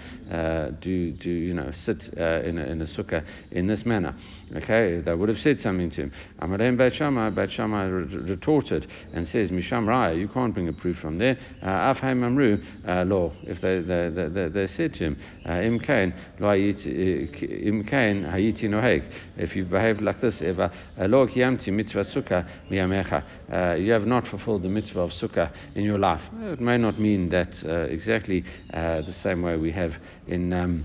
do, 0.81 1.13
do 1.13 1.31
you 1.31 1.55
know, 1.55 1.71
sit 1.73 2.09
in, 2.09 2.59
a, 2.59 2.65
in 2.65 2.81
a 2.83 2.87
sukkah 2.87 3.25
in 3.51 3.67
this 3.67 3.85
manner. 3.87 4.15
Okay, 4.57 5.01
they 5.01 5.15
would 5.15 5.29
have 5.29 5.41
said 5.41 5.61
something 5.61 5.91
to 5.91 6.03
him. 6.03 6.13
Amarem 6.41 6.77
Beit 6.77 6.95
Shammai, 6.95 7.31
Beit 7.31 7.51
Shammai 7.51 7.87
retorted 7.87 8.87
and 9.13 9.27
says, 9.27 9.51
Misham 9.51 9.87
Raya, 9.87 10.19
you 10.19 10.29
can't 10.29 10.55
bring 10.55 10.69
a 10.69 10.73
proof 10.73 10.99
from 10.99 11.19
there. 11.19 11.39
Uh, 11.63 11.95
Afhaim 11.95 12.25
Amru, 12.25 12.63
uh, 12.87 13.05
law. 13.05 13.33
If 13.43 13.61
they, 13.61 13.81
they, 13.81 14.11
they, 14.11 14.49
they 14.49 14.67
said 14.67 14.95
to 14.95 15.05
him, 15.05 15.19
uh, 15.49 15.53
Im 15.61 15.81
Kain, 15.81 16.15
Im 16.41 17.85
Kain 17.85 18.25
Hayiti 18.25 18.69
Nohek, 18.69 19.11
if 19.37 19.55
you've 19.55 19.71
behaved 19.71 20.01
like 20.01 20.21
this 20.21 20.43
ever, 20.43 20.71
Lo 20.99 21.27
Kiyamti 21.27 21.73
Mitzvah 21.73 22.05
Sukkah 22.05 22.49
Miyamecha, 22.71 23.81
you 23.81 23.93
have 23.93 24.07
not 24.07 24.27
fulfilled 24.29 24.63
the 24.63 24.69
mitzvah 24.69 25.01
of 25.01 25.11
Sukkah 25.11 25.53
in 25.75 25.85
your 25.85 25.99
life. 25.99 26.23
It 26.41 26.61
may 26.61 26.79
not 26.79 26.99
mean 26.99 27.29
that 27.31 27.63
exactly 27.91 28.45
the 28.71 29.15
same 29.23 29.43
way 29.43 29.57
we 29.57 29.73
have 29.73 29.95
in. 30.27 30.53
Um, 30.53 30.85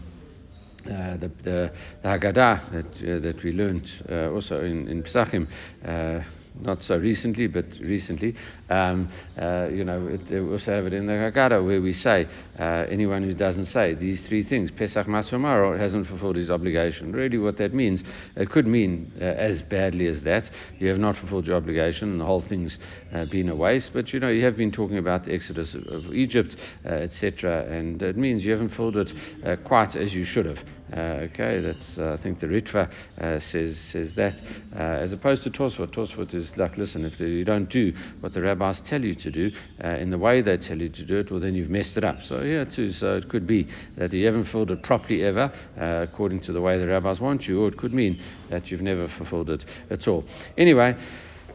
uh, 0.86 1.18
the, 1.18 1.32
the, 1.44 1.72
the 2.02 2.08
Haggadah 2.08 2.72
that, 2.72 2.86
uh, 2.86 3.20
that 3.20 3.44
we 3.44 3.52
learned 3.52 3.86
uh, 4.10 4.32
also 4.32 4.62
in, 4.62 4.88
in 4.88 5.04
Pesachim 5.04 5.48
uh, 5.86 6.24
not 6.62 6.84
so 6.84 6.98
recently, 6.98 7.48
but 7.48 7.66
recently, 7.82 8.36
um, 8.70 9.10
uh, 9.40 9.68
you 9.72 9.84
know, 9.84 10.08
it, 10.08 10.32
it 10.32 10.42
also 10.42 10.72
have 10.72 10.86
it 10.86 10.94
in 10.94 11.06
the 11.06 11.14
Haggadah 11.14 11.66
where 11.66 11.82
we 11.82 11.94
say 11.94 12.28
uh, 12.58 12.86
anyone 12.90 13.24
who 13.24 13.34
doesn't 13.34 13.66
say 13.66 13.94
these 13.94 14.22
three 14.28 14.44
things, 14.44 14.72
Pesach 14.72 15.08
Masomaro, 15.08 15.78
hasn't 15.78 16.08
fulfilled 16.08 16.36
his 16.36 16.50
obligation. 16.50 17.12
Really, 17.12 17.38
what 17.38 17.58
that 17.58 17.74
means, 17.74 18.04
it 18.36 18.50
could 18.50 18.68
mean 18.68 19.12
uh, 19.22 19.26
as 19.26 19.62
badly 19.62 20.08
as 20.08 20.22
that. 20.24 20.50
You 20.80 20.90
have 20.90 21.00
not 21.00 21.18
fulfilled 21.18 21.46
your 21.48 21.56
obligation, 21.56 22.12
and 22.12 22.22
the 22.22 22.26
whole 22.26 22.42
thing's 22.42 22.78
uh, 23.14 23.26
been 23.26 23.50
a 23.50 23.56
waste. 23.56 23.92
But 23.94 24.14
you 24.14 24.20
know, 24.20 24.30
you 24.30 24.44
have 24.46 24.58
been 24.58 24.72
talking 24.72 24.98
about 24.98 25.26
the 25.26 25.34
exodus 25.34 25.74
of, 25.74 25.88
of 25.88 26.14
Egypt, 26.14 26.56
uh, 26.86 26.90
etc., 26.90 27.66
and 27.66 28.02
it 28.02 28.18
means 28.18 28.44
you 28.44 28.52
haven't 28.52 28.70
fulfilled 28.70 28.98
it 28.98 29.14
uh, 29.46 29.56
quite 29.68 29.96
as 29.96 30.14
you 30.14 30.26
should 30.26 30.46
have. 30.46 30.60
Uh, 30.92 31.28
okay, 31.30 31.62
that's 31.62 32.00
uh, 32.00 32.18
I 32.20 32.24
think 32.24 32.40
the 32.40 32.48
Ritva 32.48 32.90
uh, 33.20 33.40
says 33.40 33.78
says 33.92 34.12
that, 34.16 34.42
as 34.74 35.14
opposed 35.14 35.44
to 35.44 35.52
Tosfot. 35.52 35.94
Tosfot 35.94 36.34
is 36.34 36.52
like, 36.58 36.78
listen, 36.78 37.06
if 37.06 37.20
you 37.20 37.46
don't 37.46 37.70
do 37.70 37.94
what 38.22 38.34
the 38.34 38.42
rabbis 38.42 38.82
tell 38.82 39.04
you 39.04 39.14
to 39.14 39.30
do 39.30 39.52
in 39.84 40.10
the 40.10 40.18
way 40.18 40.42
they 40.42 40.58
tell 40.58 40.80
you 40.80 40.90
to 40.90 41.06
do 41.06 41.20
it, 41.20 41.30
well 41.30 41.40
then 41.40 41.54
you've 41.54 41.70
messed 41.70 41.96
it 41.96 42.04
up. 42.04 42.24
So 42.24 42.42
here 42.42 42.66
too, 42.66 42.92
so 42.92 43.18
it 43.18 43.30
could 43.30 43.46
be 43.46 43.68
that 43.98 44.12
you 44.14 44.26
haven't 44.26 44.46
fulfilled 44.46 44.72
it 44.72 44.82
properly 44.82 45.24
ever, 45.24 45.52
according 45.78 46.42
to 46.42 46.54
the 46.54 46.62
way 46.62 46.80
the 46.80 46.88
rabbis 46.88 47.20
want 47.20 47.48
you, 47.48 47.62
or 47.62 47.68
it 47.68 47.78
could 47.78 47.94
mean 47.94 48.20
that 48.50 48.72
you've 48.72 48.82
never 48.82 49.08
fulfilled 49.10 49.52
it 49.52 49.66
at 49.92 50.08
all. 50.08 50.24
Anyway 50.58 50.98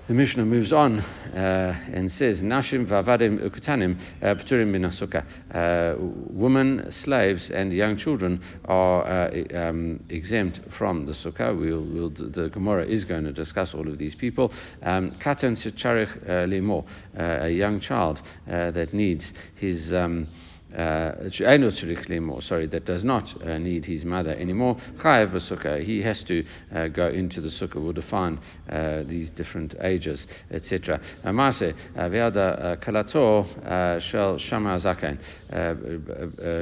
the 0.06 0.12
Mishnah 0.12 0.44
moves 0.44 0.72
on 0.72 1.00
uh, 1.00 1.80
and 1.92 2.12
says, 2.12 2.42
Nashim 2.42 2.86
vavadim 2.86 3.38
ukutanim 3.38 3.98
uh, 4.22 4.34
pturim 4.34 4.70
minasuka. 4.70 5.24
Uh, 5.50 5.96
women, 5.98 6.92
slaves, 6.92 7.50
and 7.50 7.72
young 7.72 7.96
children 7.96 8.42
are 8.66 9.06
uh, 9.06 9.58
um, 9.58 10.04
exempt 10.10 10.60
from 10.76 11.06
the 11.06 11.12
sukkah. 11.12 11.58
We'll, 11.58 11.82
we'll, 11.82 12.10
the 12.10 12.50
Gemara 12.50 12.86
is 12.86 13.04
going 13.04 13.24
to 13.24 13.32
discuss 13.32 13.72
all 13.72 13.88
of 13.88 13.96
these 13.96 14.14
people. 14.14 14.52
Um, 14.82 15.12
Katan 15.12 15.56
sicharich 15.56 16.48
limo, 16.48 16.84
a 17.16 17.48
young 17.48 17.80
child 17.80 18.20
that 18.46 18.92
needs 18.92 19.32
his. 19.54 19.92
Um, 19.92 20.28
uh, 20.74 21.30
sorry, 22.40 22.66
that 22.66 22.84
does 22.84 23.04
not 23.04 23.42
uh, 23.42 23.58
need 23.58 23.84
his 23.84 24.04
mother 24.04 24.32
anymore. 24.32 24.76
Chayav 24.98 25.32
b'sukkah, 25.32 25.82
he 25.82 26.02
has 26.02 26.22
to 26.24 26.44
uh, 26.74 26.88
go 26.88 27.08
into 27.08 27.40
the 27.40 27.48
sukkah. 27.48 27.76
We'll 27.76 27.92
define 27.92 28.40
uh, 28.68 29.02
these 29.06 29.30
different 29.30 29.74
ages, 29.80 30.26
etc. 30.50 31.00
Uh, 31.22 31.32
Mase 31.32 31.62
uh, 31.62 32.00
ve'ada 32.08 32.36
uh, 32.36 32.76
kalato 32.76 34.00
shel 34.00 34.38
Shama 34.38 34.78
zaken. 34.78 35.18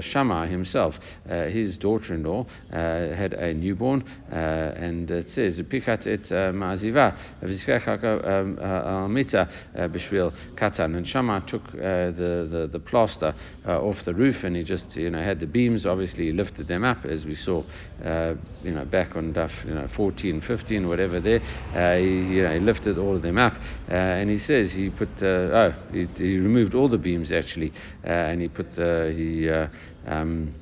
Shama 0.02 0.46
himself, 0.46 0.98
his 1.24 1.78
daughter-in-law, 1.78 2.46
had 2.70 3.32
a 3.32 3.54
newborn, 3.54 4.04
and 4.30 5.10
it 5.10 5.30
says 5.30 5.58
pikat 5.60 6.06
et 6.06 6.28
ma'aziva 6.52 7.16
um, 7.42 8.56
almita 8.56 9.48
b'shvil 9.74 10.32
katan. 10.56 10.96
And 10.96 11.08
Shama 11.08 11.42
took 11.46 11.72
the, 11.72 12.48
the 12.50 12.68
the 12.70 12.80
plaster 12.80 13.34
off 13.66 14.01
the 14.04 14.14
roof 14.14 14.44
and 14.44 14.56
he 14.56 14.62
just 14.62 14.96
you 14.96 15.10
know 15.10 15.22
had 15.22 15.40
the 15.40 15.46
beams. 15.46 15.86
Obviously 15.86 16.26
he 16.26 16.32
lifted 16.32 16.68
them 16.68 16.84
up 16.84 17.04
as 17.04 17.24
we 17.24 17.34
saw 17.34 17.62
uh, 18.04 18.34
you 18.62 18.72
know 18.72 18.84
back 18.84 19.16
on 19.16 19.32
daf 19.32 19.50
you 19.64 19.74
know 19.74 19.88
14 19.96 20.40
15 20.40 20.88
whatever 20.88 21.20
there. 21.20 21.40
Uh, 21.74 21.98
he, 21.98 22.36
you 22.36 22.42
know, 22.42 22.52
he 22.52 22.60
lifted 22.60 22.98
all 22.98 23.16
of 23.16 23.22
them 23.22 23.38
up. 23.38 23.54
Uh, 23.88 23.94
and 23.94 24.30
he 24.30 24.38
says 24.38 24.72
he 24.72 24.90
put 24.90 25.10
uh, 25.22 25.26
oh 25.26 25.74
he, 25.92 26.06
he, 26.16 26.36
removed 26.38 26.74
all 26.74 26.88
the 26.88 26.98
beams 26.98 27.32
actually. 27.32 27.72
Uh, 28.04 28.10
and 28.10 28.40
he 28.40 28.48
put 28.48 28.74
the 28.76 29.12
he 29.16 29.48
uh, 29.48 29.68
um, 30.06 30.54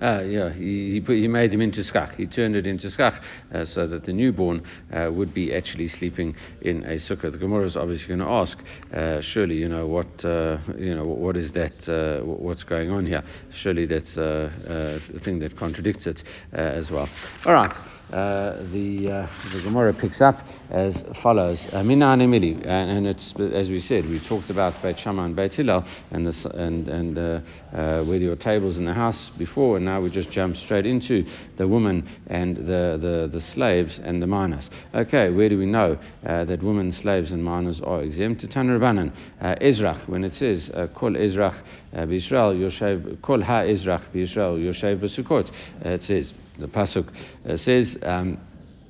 uh, 0.00 0.22
yeah, 0.22 0.50
he, 0.52 0.92
he, 0.92 1.00
put, 1.00 1.16
he, 1.16 1.28
made 1.28 1.52
him 1.52 1.60
into 1.60 1.80
skach. 1.80 2.14
He 2.14 2.26
turned 2.26 2.56
it 2.56 2.66
into 2.66 2.88
skach 2.88 3.20
uh, 3.52 3.64
so 3.64 3.86
that 3.86 4.04
the 4.04 4.12
newborn 4.12 4.64
uh, 4.92 5.10
would 5.12 5.34
be 5.34 5.54
actually 5.54 5.88
sleeping 5.88 6.34
in 6.62 6.84
a 6.84 6.96
sukkah. 6.96 7.30
The 7.30 7.38
Gemara 7.38 7.66
is 7.66 7.76
obviously 7.76 8.08
going 8.08 8.20
to 8.20 8.26
ask, 8.26 8.58
uh, 8.94 9.20
surely, 9.20 9.56
you 9.56 9.68
know, 9.68 9.86
what, 9.86 10.24
uh, 10.24 10.58
you 10.78 10.94
know, 10.94 11.04
what 11.04 11.36
is 11.36 11.52
that, 11.52 11.88
uh, 11.88 12.24
what's 12.24 12.64
going 12.64 12.90
on 12.90 13.06
here? 13.06 13.22
Surely 13.52 13.86
that's 13.86 14.16
a 14.16 15.00
thing 15.24 15.38
that 15.40 15.56
contradicts 15.56 16.06
it 16.06 16.22
as 16.52 16.90
well. 16.90 17.08
All 17.44 17.52
right. 17.52 17.99
Uh, 18.12 18.64
the, 18.72 19.08
uh, 19.08 19.52
the 19.52 19.62
Gemara 19.62 19.94
picks 19.94 20.20
up 20.20 20.40
as 20.70 20.96
follows: 21.22 21.60
uh, 21.70 21.80
Mina 21.84 22.06
Emili, 22.06 22.66
and 22.66 23.06
it's 23.06 23.32
as 23.54 23.68
we 23.68 23.80
said, 23.80 24.04
we 24.08 24.18
talked 24.26 24.50
about 24.50 24.82
Beit 24.82 24.98
Shammai 24.98 25.26
and 25.26 25.36
Beit 25.36 25.54
Hillel 25.54 25.84
and 26.10 26.26
this, 26.26 26.44
and 26.44 26.88
and 26.88 27.16
uh, 27.16 27.40
uh, 27.72 28.02
where 28.04 28.16
your 28.16 28.34
tables 28.34 28.78
in 28.78 28.84
the 28.84 28.92
house 28.92 29.30
before, 29.38 29.76
and 29.76 29.84
now 29.84 30.00
we 30.00 30.10
just 30.10 30.28
jump 30.32 30.56
straight 30.56 30.86
into 30.86 31.24
the 31.56 31.68
woman 31.68 32.08
and 32.26 32.56
the, 32.56 32.98
the, 33.00 33.30
the 33.32 33.40
slaves 33.52 34.00
and 34.02 34.20
the 34.20 34.26
minors. 34.26 34.68
Okay, 34.92 35.30
where 35.30 35.48
do 35.48 35.56
we 35.56 35.66
know 35.66 35.96
that 36.24 36.60
women, 36.64 36.90
slaves, 36.90 37.30
and 37.30 37.44
minors 37.44 37.80
are 37.80 38.02
exempt? 38.02 38.40
Tan 38.50 38.66
Rabbanan, 38.68 39.12
Ezrach, 39.40 40.08
when 40.08 40.24
it 40.24 40.34
says 40.34 40.68
Kol 40.96 41.12
Ezrach 41.12 41.62
B'Yisrael 41.94 42.58
Yoshev 42.58 43.22
Kol 43.22 43.42
Ha 43.42 43.60
Ezrach 43.60 44.02
B'Yisrael 44.12 44.58
Yoshev 44.58 44.98
B'Sukkot, 44.98 45.52
it 45.82 46.02
says 46.02 46.32
the 46.60 46.66
pasuk 46.66 47.08
uh, 47.48 47.56
says 47.56 47.96
um, 48.02 48.38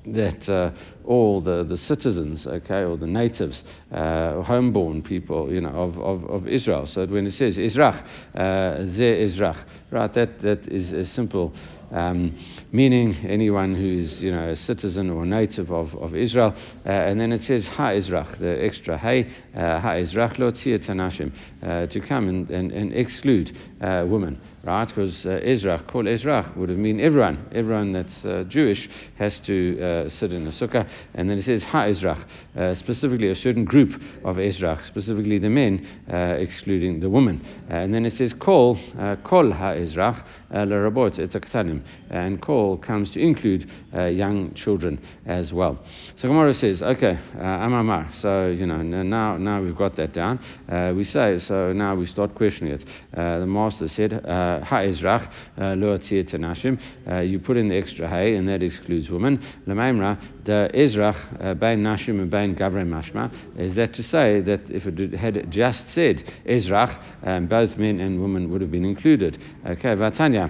that 0.05 0.49
uh, 0.49 0.71
all 1.05 1.41
the, 1.41 1.63
the 1.63 1.77
citizens, 1.77 2.47
okay, 2.47 2.83
or 2.83 2.97
the 2.97 3.07
natives, 3.07 3.63
uh, 3.91 4.41
homeborn 4.43 5.03
people, 5.03 5.53
you 5.53 5.61
know, 5.61 5.69
of, 5.69 5.97
of, 5.99 6.23
of 6.29 6.47
Israel. 6.47 6.87
So 6.87 7.05
when 7.05 7.27
it 7.27 7.33
says 7.33 7.57
Israch, 7.57 8.03
uh, 8.35 8.85
Ze 8.85 9.25
Israch, 9.25 9.63
right, 9.91 10.13
that, 10.13 10.41
that 10.41 10.67
is 10.67 10.91
a 10.91 11.05
simple 11.05 11.53
um, 11.91 12.37
meaning 12.71 13.15
anyone 13.27 13.75
who 13.75 13.99
is 13.99 14.21
you 14.21 14.31
know 14.31 14.49
a 14.49 14.55
citizen 14.55 15.09
or 15.09 15.25
native 15.25 15.71
of, 15.71 15.93
of 15.95 16.15
Israel. 16.15 16.53
Uh, 16.85 16.89
and 16.89 17.19
then 17.19 17.31
it 17.31 17.41
says 17.43 17.67
Ha 17.67 17.89
Israch, 17.91 18.39
the 18.39 18.63
extra 18.63 18.97
Hey, 18.97 19.31
uh, 19.55 19.79
Ha 19.79 19.95
Israch 19.95 20.39
lo 20.39 20.51
tanashim, 20.51 21.31
uh, 21.63 21.87
to 21.87 21.99
come 22.01 22.29
and, 22.29 22.49
and, 22.49 22.71
and 22.71 22.93
exclude 22.93 23.55
uh, 23.81 24.05
women 24.07 24.39
right? 24.63 24.87
Because 24.87 25.25
uh, 25.25 25.39
Ezra, 25.43 25.83
called 25.87 26.07
Ezra, 26.07 26.51
would 26.55 26.69
have 26.69 26.77
mean 26.77 26.99
everyone. 26.99 27.47
Everyone 27.53 27.93
that's 27.93 28.23
uh, 28.25 28.43
Jewish 28.47 28.89
has 29.17 29.39
to 29.41 30.07
sit 30.09 30.31
in 30.31 30.47
a 30.47 30.51
sukkah. 30.51 30.87
And 31.13 31.29
then 31.29 31.37
it 31.37 31.43
says 31.43 31.63
Ha 31.63 31.85
Ezra, 31.85 32.25
uh, 32.55 32.73
specifically 32.75 33.29
a 33.29 33.35
certain 33.35 33.65
group 33.65 34.01
of 34.23 34.39
Ezra, 34.39 34.81
specifically 34.85 35.39
the 35.39 35.49
men, 35.49 35.87
excluding 36.07 36.99
the 36.99 37.09
women. 37.09 37.45
And 37.69 37.93
then 37.93 38.05
it 38.05 38.13
says 38.13 38.33
Kol, 38.33 38.79
Kol 39.23 39.51
Ha 39.51 39.71
Ezra, 39.71 40.25
Uh, 40.51 40.65
Larabot, 40.65 41.17
it's 41.17 41.35
a 41.35 41.81
And 42.09 42.41
Kol 42.41 42.77
comes 42.77 43.11
to 43.11 43.21
include 43.21 43.71
uh, 43.95 44.05
young 44.05 44.53
children 44.53 44.99
as 45.25 45.53
well. 45.53 45.79
So 46.17 46.27
Gemara 46.27 46.53
says, 46.53 46.81
okay, 46.81 47.17
uh, 47.35 47.41
Amamar. 47.41 48.13
So, 48.21 48.47
you 48.47 48.65
know, 48.65 48.81
now, 48.81 49.37
now 49.37 49.61
we've 49.61 49.77
got 49.77 49.95
that 49.95 50.13
down. 50.13 50.39
we 50.95 51.05
say, 51.05 51.37
so 51.37 51.71
now 51.71 51.95
we 51.95 52.05
start 52.05 52.35
questioning 52.35 52.73
it. 52.73 52.85
the 53.13 53.45
master 53.45 53.87
said, 53.87 54.11
ha'ezrach 54.11 55.31
tanashim. 55.57 57.29
You 57.29 57.39
put 57.39 57.55
in 57.55 57.69
the 57.69 57.77
extra 57.77 58.09
hay, 58.09 58.35
and 58.35 58.47
that 58.49 58.61
excludes 58.61 59.09
women. 59.09 59.41
Lemaimra 59.67 60.19
the 60.43 60.69
ezrach 60.73 61.59
bein 61.59 61.83
nashim 61.83 62.29
bein 62.29 62.55
gavrei 62.55 62.85
mashma. 62.85 63.31
Is 63.57 63.75
that 63.75 63.93
to 63.93 64.03
say 64.03 64.41
that 64.41 64.69
if 64.69 64.85
it 64.87 65.13
had 65.13 65.51
just 65.51 65.89
said 65.89 66.23
ezrach, 66.45 66.99
um, 67.23 67.47
both 67.47 67.77
men 67.77 67.99
and 67.99 68.21
women 68.21 68.49
would 68.51 68.61
have 68.61 68.71
been 68.71 68.85
included? 68.85 69.37
Okay, 69.65 69.95
vatanya. 69.95 70.40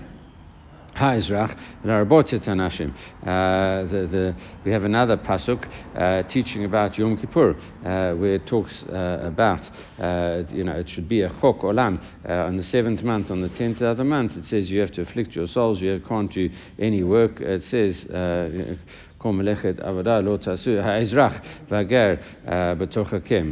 Ha'ezrach, 0.93 1.58
Larabotet 1.86 2.45
Anashim. 2.47 2.93
Uh, 3.23 3.89
the, 3.89 4.08
the, 4.08 4.36
we 4.65 4.71
have 4.71 4.84
another 4.84 5.17
pasuk 5.17 5.65
uh, 5.95 6.23
teaching 6.23 6.65
about 6.65 6.97
Yom 6.97 7.17
Kippur, 7.17 7.51
uh, 7.51 8.13
where 8.15 8.36
it 8.36 8.45
talks 8.45 8.84
uh, 8.84 9.19
about, 9.23 9.69
uh, 9.99 10.43
you 10.49 10.63
know, 10.63 10.73
it 10.73 10.89
should 10.89 11.08
be 11.08 11.21
a 11.21 11.30
chok 11.39 11.62
olam. 11.62 12.01
Uh, 12.27 12.34
on 12.34 12.58
the 12.58 12.63
seventh 12.63 13.04
month, 13.04 13.32
on 13.32 13.41
the 13.41 13.49
tenth 13.49 13.82
of 13.82 13.97
the 13.97 14.04
month, 14.04 14.36
it 14.36 14.45
says 14.45 14.69
you 14.69 14.82
have 14.82 14.91
to 14.91 15.01
afflict 15.01 15.34
your 15.34 15.47
souls, 15.47 15.80
you 15.80 16.01
can't 16.08 16.32
do 16.32 16.49
any 16.77 17.04
work. 17.04 17.39
It 17.39 17.63
says, 17.63 18.06
Avada 19.23 20.23
Lo 20.23 20.38
Tasu 20.38 20.81
Ha'ezrach 20.81 21.43
Vager 21.69 22.19
uh, 22.47 22.75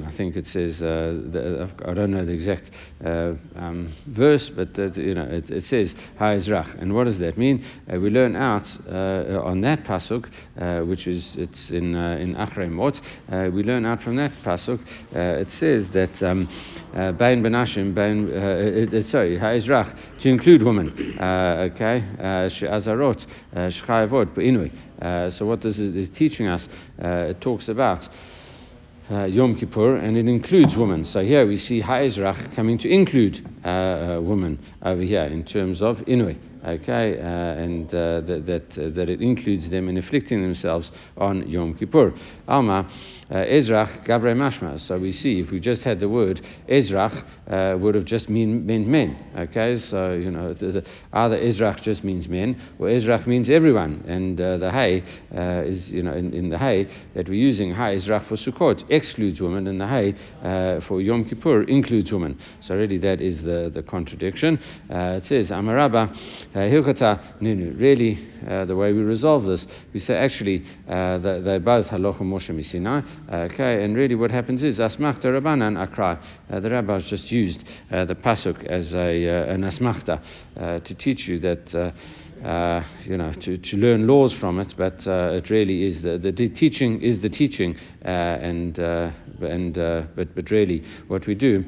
I 0.08 0.12
think 0.18 0.36
it 0.36 0.46
says, 0.48 0.82
uh, 0.82 1.14
the, 1.32 1.70
I 1.86 1.94
don't 1.94 2.12
know 2.12 2.26
the 2.26 2.32
exact 2.32 2.72
uh, 3.06 3.34
um, 3.56 3.94
verse, 4.08 4.50
but 4.50 4.78
uh, 4.78 4.92
you 4.94 5.14
know, 5.14 5.24
it, 5.24 5.50
it 5.50 5.64
says 5.64 5.96
Ha'ezrach. 6.18 6.82
And 6.82 6.94
what 6.94 7.06
does 7.06 7.20
that 7.20 7.38
mean? 7.38 7.66
Uh, 7.92 8.00
we 8.00 8.10
learn 8.10 8.36
out 8.36 8.68
uh, 8.88 9.42
on 9.44 9.62
that 9.62 9.84
Pasuk, 9.84 10.28
which 10.88 11.08
is, 11.08 11.36
it's 11.38 11.70
in, 11.70 11.96
uh, 11.96 12.18
in 12.18 12.36
Achre 12.36 12.70
we 13.54 13.64
learn 13.64 13.86
out 13.86 14.02
from 14.02 14.16
that 14.18 14.32
Pasuk, 14.44 14.80
it 15.12 15.52
says 15.52 15.90
that 15.90 16.22
um, 16.24 16.48
Bain 17.18 17.44
Benashim, 17.44 17.94
Bain, 17.94 19.04
sorry, 19.04 19.38
Ha'ezrach, 19.38 20.20
to 20.22 20.30
include 20.30 20.64
women, 20.64 20.90
okay, 21.20 22.50
She'azarot, 22.50 23.26
Shchayavot, 23.54 24.36
Be'inui. 24.36 24.89
Uh, 25.02 25.30
so 25.30 25.46
what 25.46 25.62
this 25.62 25.80
is, 25.80 25.96
is 25.96 26.10
teaching 26.10 26.48
us, 26.48 26.68
uh, 27.04 27.30
it 27.30 27.42
talks 27.42 27.70
about 27.70 28.08
uh, 29.12 29.24
Yom 29.26 29.56
Kippur, 29.56 29.96
and 29.96 30.18
it 30.18 30.28
includes 30.28 30.76
women. 30.76 31.04
So 31.04 31.22
here 31.22 31.48
we 31.48 31.58
see 31.58 31.82
Ha'ezrach 31.82 32.56
coming 32.56 32.78
to 32.80 32.90
include 32.90 33.48
uh, 33.64 33.68
uh, 33.68 34.22
women 34.22 34.60
over 34.84 35.02
here 35.02 35.24
in 35.24 35.44
terms 35.46 35.82
of 35.82 35.98
Inui. 36.00 36.38
Okay, 36.66 37.18
uh, 37.18 37.24
and 37.24 37.88
uh, 37.88 38.20
that 38.20 38.44
that, 38.46 38.78
uh, 38.78 38.90
that 38.90 39.08
it 39.08 39.22
includes 39.22 39.70
them 39.70 39.88
in 39.88 39.98
afflicting 39.98 40.42
themselves 40.42 40.92
on 41.16 41.48
Yom 41.48 41.74
Kippur. 41.74 42.14
Alma 42.50 42.90
uh, 43.32 43.36
Ezrach 43.36 44.06
Gavrei 44.06 44.36
Mashma. 44.36 44.78
So 44.78 45.00
we 45.00 45.14
see 45.14 45.40
if 45.40 45.52
we 45.52 45.62
just 45.62 45.84
had 45.84 46.02
the 46.02 46.10
word 46.10 46.42
Ezrach 46.68 47.24
uh, 47.48 47.78
would 47.78 47.96
have 47.96 48.04
just 48.04 48.28
mean, 48.28 48.66
meant 48.66 48.88
men. 48.88 49.18
Okay, 49.38 49.80
so 49.80 50.12
you 50.12 50.32
know 50.32 50.54
the, 50.54 50.72
the, 50.72 50.86
either 51.14 51.38
Ezrach 51.38 51.82
just 51.82 52.04
means 52.04 52.28
men 52.28 52.62
or 52.78 52.88
Ezrach 52.88 53.26
means 53.26 53.50
everyone. 53.50 54.04
And 54.06 54.38
the 54.38 54.70
Hay 54.74 55.04
is 55.66 55.90
you 55.90 56.04
know 56.04 56.14
in, 56.14 56.34
in 56.34 56.50
the 56.50 56.58
Hay 56.58 56.90
that 57.16 57.30
we're 57.30 57.36
using 57.36 57.74
Hay 57.74 57.96
Ezrach 57.96 58.28
for 58.28 58.36
Sukkot 58.36 58.84
excludes 58.90 59.40
women, 59.40 59.66
and 59.68 59.80
the 59.80 59.88
Hay 59.88 60.14
for 60.90 61.00
Yom 61.00 61.24
Kippur 61.24 61.64
includes 61.64 62.12
women. 62.12 62.38
So 62.60 62.76
really 62.76 62.98
that 62.98 63.22
is 63.22 63.44
the 63.44 63.72
the 63.74 63.82
contradiction. 63.82 64.60
it 64.90 65.24
says 65.26 65.52
Amarabba. 65.52 66.49
Uh, 66.52 66.62
Hilchata 66.62 67.40
Nunu. 67.42 67.76
Really, 67.78 68.28
uh, 68.48 68.66
the 68.66 68.76
way 68.76 68.92
we 68.92 69.04
resolve 69.04 69.46
this, 69.46 69.68
we 69.94 70.00
say 70.00 70.16
actually 70.16 70.66
uh, 70.88 71.20
they're 71.20 71.60
both 71.60 71.86
halacha 71.90 72.22
Moshe 72.22 72.50
Misinai. 72.50 73.06
Okay, 73.52 73.84
and 73.84 73.96
really 73.96 74.16
what 74.16 74.32
happens 74.32 74.64
is 74.64 74.80
asmachta 74.80 75.26
Rabbanan 75.26 75.80
akra. 75.80 76.20
The 76.50 76.68
rabbis 76.68 77.04
just 77.04 77.32
used 77.32 77.66
the 77.92 78.16
pasuk 78.16 78.66
as 78.66 78.96
a 78.96 79.28
an 79.28 79.62
asmachta 79.62 80.24
to 80.84 80.94
teach 80.96 81.28
you 81.28 81.40
that. 81.40 81.94
Uh, 82.44 82.82
you 83.04 83.18
know, 83.18 83.34
to, 83.34 83.58
to 83.58 83.76
learn 83.76 84.08
laws 84.08 84.32
from 84.32 84.62
it, 84.62 84.74
but 84.78 85.06
uh, 85.06 85.32
it 85.34 85.50
really 85.50 85.84
is 85.84 86.02
the, 86.02 86.18
the, 86.18 86.32
the, 86.32 86.48
teaching 86.48 87.02
is 87.02 87.20
the 87.20 87.28
teaching, 87.28 87.76
uh, 88.06 88.08
and 88.08 88.80
and 88.80 89.74
but 90.16 90.34
but 90.34 90.50
really 90.50 90.82
what 91.10 91.28
we 91.28 91.36
do 91.36 91.66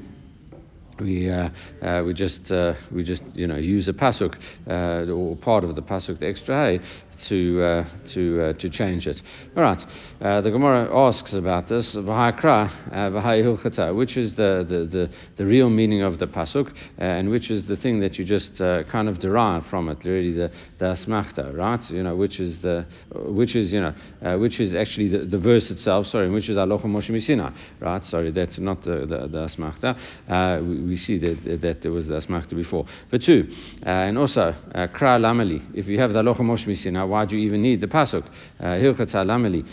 we 1.01 1.29
uh, 1.29 1.49
uh, 1.81 2.03
we 2.05 2.13
just 2.13 2.51
uh, 2.51 2.73
we 2.91 3.03
just 3.03 3.23
you 3.33 3.47
know 3.47 3.55
use 3.57 3.87
a 3.87 3.93
pasuk 3.93 4.35
or 4.67 5.35
part 5.37 5.63
of 5.63 5.75
the 5.75 5.81
pasuk 5.81 6.19
the 6.19 6.27
extra 6.27 6.55
hay 6.55 6.79
to 7.27 7.61
uh, 7.61 7.85
to 8.13 8.41
uh, 8.41 8.53
to 8.53 8.69
change 8.69 9.07
it. 9.07 9.21
All 9.55 9.63
right. 9.63 9.83
the 10.19 10.49
Gemara 10.49 10.89
asks 10.95 11.33
about 11.33 11.67
this 11.67 11.95
which 11.95 14.17
is 14.17 14.35
the, 14.35 14.65
the, 14.67 14.85
the, 14.85 15.09
the 15.37 15.45
real 15.45 15.69
meaning 15.69 16.01
of 16.01 16.19
the 16.19 16.27
pasuk 16.27 16.73
and 16.97 17.29
which 17.29 17.49
is 17.49 17.65
the 17.67 17.77
thing 17.77 17.99
that 17.99 18.17
you 18.17 18.25
just 18.25 18.57
kind 18.57 19.09
of 19.09 19.19
derive 19.19 19.65
from 19.67 19.89
it. 19.89 20.03
Really, 20.03 20.33
the 20.33 20.51
the 20.79 20.85
asmachta, 20.85 21.55
right? 21.55 21.89
You 21.89 22.03
know, 22.03 22.15
which 22.15 22.39
is 22.39 22.61
the 22.61 22.85
which 23.13 23.55
is 23.55 23.71
you 23.71 23.81
know 23.81 24.37
which 24.37 24.59
is 24.59 24.75
actually 24.75 25.09
the, 25.09 25.25
the 25.25 25.37
verse 25.37 25.71
itself. 25.71 26.07
Sorry, 26.07 26.29
which 26.29 26.49
is 26.49 26.57
aloha 26.57 26.87
moshe 26.87 27.09
misina, 27.09 27.53
right? 27.79 28.05
Sorry, 28.05 28.31
that's 28.31 28.59
not 28.59 28.83
the 28.83 29.05
the, 29.05 29.27
the 29.27 29.47
asmachta. 29.47 30.61
We, 30.61 30.81
we 30.81 30.97
see 30.97 31.17
that, 31.19 31.61
that 31.61 31.81
there 31.81 31.91
was 31.91 32.07
the 32.07 32.15
asmachta 32.15 32.55
before. 32.55 32.85
But 33.09 33.23
two, 33.23 33.49
uh, 33.85 33.89
and 33.89 34.17
also, 34.17 34.41
uh, 34.41 34.87
kra 34.87 35.19
lamali. 35.19 35.61
If 35.73 35.87
you 35.87 35.99
have 35.99 36.13
the 36.13 36.21
alocha 36.21 36.41
mosh 36.41 36.67
now 36.85 37.07
why 37.11 37.25
do 37.25 37.35
you 37.35 37.45
even 37.45 37.61
need 37.61 37.81
the 37.81 37.87
pasuk? 37.87 38.25
Uh, 38.59 38.63
hilkata 38.63 39.23
lamali. 39.23 39.63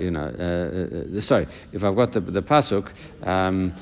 You 0.00 0.10
know, 0.10 1.20
sorry, 1.20 1.46
if 1.72 1.82
I've 1.82 1.96
got 1.96 2.12
the, 2.12 2.20
the 2.20 2.42
pasuk, 2.42 2.90
um, 3.26 3.72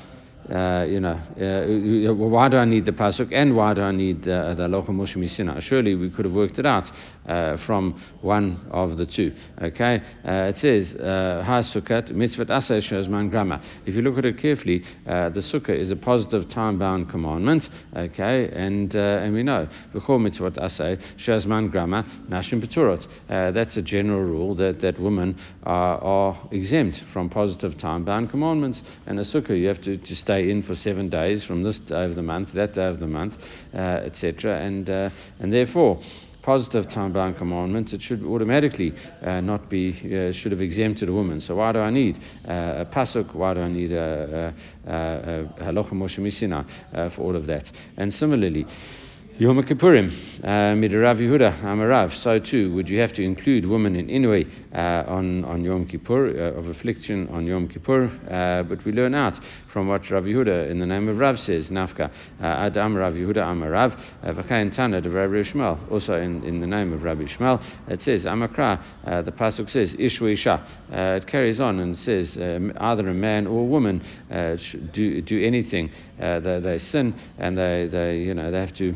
uh, 0.49 0.85
you 0.87 0.99
know, 0.99 1.13
uh, 1.13 2.13
why 2.13 2.49
do 2.49 2.57
I 2.57 2.65
need 2.65 2.85
the 2.85 2.91
pasuk 2.91 3.31
and 3.31 3.55
why 3.55 3.73
do 3.73 3.81
I 3.81 3.91
need 3.91 4.27
uh, 4.27 4.53
the 4.55 4.65
aloha 4.65 4.91
moshe 4.91 5.15
misina? 5.15 5.61
Surely 5.61 5.95
we 5.95 6.09
could 6.09 6.25
have 6.25 6.33
worked 6.33 6.59
it 6.59 6.65
out 6.65 6.91
uh, 7.27 7.57
from 7.65 8.01
one 8.21 8.67
of 8.71 8.97
the 8.97 9.05
two. 9.05 9.33
Okay, 9.61 10.01
uh, 10.25 10.51
it 10.51 10.57
says 10.57 10.95
uh, 10.95 11.43
ha 11.45 11.61
sukkot 11.61 12.11
mitzvot 12.11 12.47
asay 12.47 12.81
shazman 12.81 13.29
grama. 13.29 13.61
If 13.85 13.95
you 13.95 14.01
look 14.01 14.17
at 14.17 14.25
it 14.25 14.37
carefully, 14.39 14.83
the 15.05 15.43
sukkah 15.53 15.79
is 15.79 15.91
a 15.91 15.95
positive 15.95 16.49
time-bound 16.49 17.09
commandment. 17.09 17.69
Okay, 17.95 18.49
and 18.51 18.93
and 18.95 19.33
we 19.33 19.43
know 19.43 19.67
before 19.93 20.19
mitzvot 20.19 20.57
asay 20.57 21.01
shazman 21.17 21.71
grama 21.71 22.03
nashim 22.29 22.61
peturot. 22.65 23.07
That's 23.27 23.77
a 23.77 23.81
general 23.81 24.23
rule 24.23 24.55
that 24.55 24.81
that 24.81 24.99
women 24.99 25.39
are, 25.63 25.99
are 25.99 26.49
exempt 26.51 27.03
from 27.13 27.29
positive 27.29 27.77
time-bound 27.77 28.29
commandments. 28.29 28.81
And 29.05 29.19
a 29.19 29.23
sukkah 29.23 29.57
you 29.57 29.67
have 29.67 29.81
to, 29.83 29.97
to 29.97 30.15
stay 30.15 30.32
stay 30.33 30.49
in 30.49 30.63
for 30.63 30.75
seven 30.75 31.09
days 31.09 31.43
from 31.45 31.63
this 31.63 31.79
day 31.79 32.05
of 32.05 32.15
the 32.15 32.21
month, 32.21 32.49
that 32.53 32.73
day 32.73 32.87
of 32.87 32.99
the 32.99 33.07
month, 33.07 33.33
uh, 33.73 33.77
etc. 33.77 34.59
And, 34.59 34.89
uh, 34.89 35.09
and 35.39 35.53
therefore, 35.53 36.01
positive 36.41 36.89
time-bound 36.89 37.37
commandments, 37.37 37.93
it 37.93 38.01
should 38.01 38.23
automatically 38.23 38.93
uh, 39.21 39.41
not 39.41 39.69
be, 39.69 39.91
uh, 39.91 40.31
should 40.33 40.51
have 40.51 40.61
exempted 40.61 41.07
a 41.09 41.13
woman. 41.13 41.39
So 41.39 41.55
why 41.55 41.71
do 41.71 41.79
I 41.79 41.91
need 41.91 42.17
uh, 42.47 42.83
a 42.83 42.85
pasuk? 42.85 43.33
Why 43.35 43.53
do 43.53 43.61
I 43.61 43.69
need 43.69 43.91
a 43.91 44.53
halacha 44.87 45.93
misina 46.19 46.65
for 47.15 47.21
all 47.21 47.35
of 47.35 47.45
that? 47.47 47.71
And 47.97 48.13
similarly, 48.13 48.65
Yom 49.39 49.63
Kippurim, 49.63 50.13
uh, 50.43 50.75
Mid 50.75 50.93
Rav 50.93 51.17
Yehuda 51.17 51.63
Amarav. 51.63 52.13
So 52.21 52.37
too, 52.37 52.71
would 52.75 52.87
you 52.87 52.99
have 52.99 53.13
to 53.13 53.23
include 53.23 53.65
women 53.65 53.95
in 53.95 54.05
Inui 54.05 54.47
uh, 54.71 55.09
on, 55.09 55.43
on 55.45 55.63
Yom 55.63 55.87
Kippur, 55.87 56.27
uh, 56.27 56.59
of 56.59 56.67
affliction 56.67 57.27
on 57.29 57.47
Yom 57.47 57.67
Kippur? 57.67 58.11
Uh, 58.29 58.61
but 58.61 58.85
we 58.85 58.91
learn 58.91 59.15
out 59.15 59.39
from 59.71 59.87
what 59.87 60.07
Rav 60.11 60.25
Yehuda 60.25 60.69
in 60.69 60.77
the 60.77 60.85
name 60.85 61.09
of 61.09 61.17
Rav 61.17 61.39
says, 61.39 61.71
Nafka, 61.71 62.11
uh, 62.11 62.43
Adam 62.43 62.93
Rav 62.95 63.15
Yehuda 63.15 63.37
Amarav, 63.37 63.99
uh, 64.21 64.33
V'chayin 64.33 64.71
Tana 64.71 65.01
de 65.01 65.09
Rabbi 65.09 65.37
Ishmael. 65.37 65.79
Also 65.89 66.13
in, 66.13 66.43
in 66.43 66.59
the 66.61 66.67
name 66.67 66.93
of 66.93 67.01
Rabbi 67.01 67.23
Ishmael, 67.23 67.59
it 67.87 68.03
says, 68.03 68.25
Amakra, 68.25 69.25
the 69.25 69.31
Pasuk 69.31 69.67
says, 69.71 69.95
Ishwa 69.95 70.33
Isha. 70.33 70.63
it 70.91 71.25
carries 71.25 71.59
on 71.59 71.79
and 71.79 71.97
says, 71.97 72.37
either 72.37 73.09
a 73.09 73.13
man 73.15 73.47
or 73.47 73.61
a 73.61 73.65
woman 73.65 74.03
do, 74.93 75.21
do 75.23 75.43
anything, 75.43 75.89
they, 76.19 76.59
they 76.61 76.77
sin 76.77 77.19
and 77.39 77.57
they, 77.57 77.89
they, 77.91 78.19
you 78.19 78.35
know, 78.35 78.51
they 78.51 78.59
have 78.59 78.75
to 78.75 78.95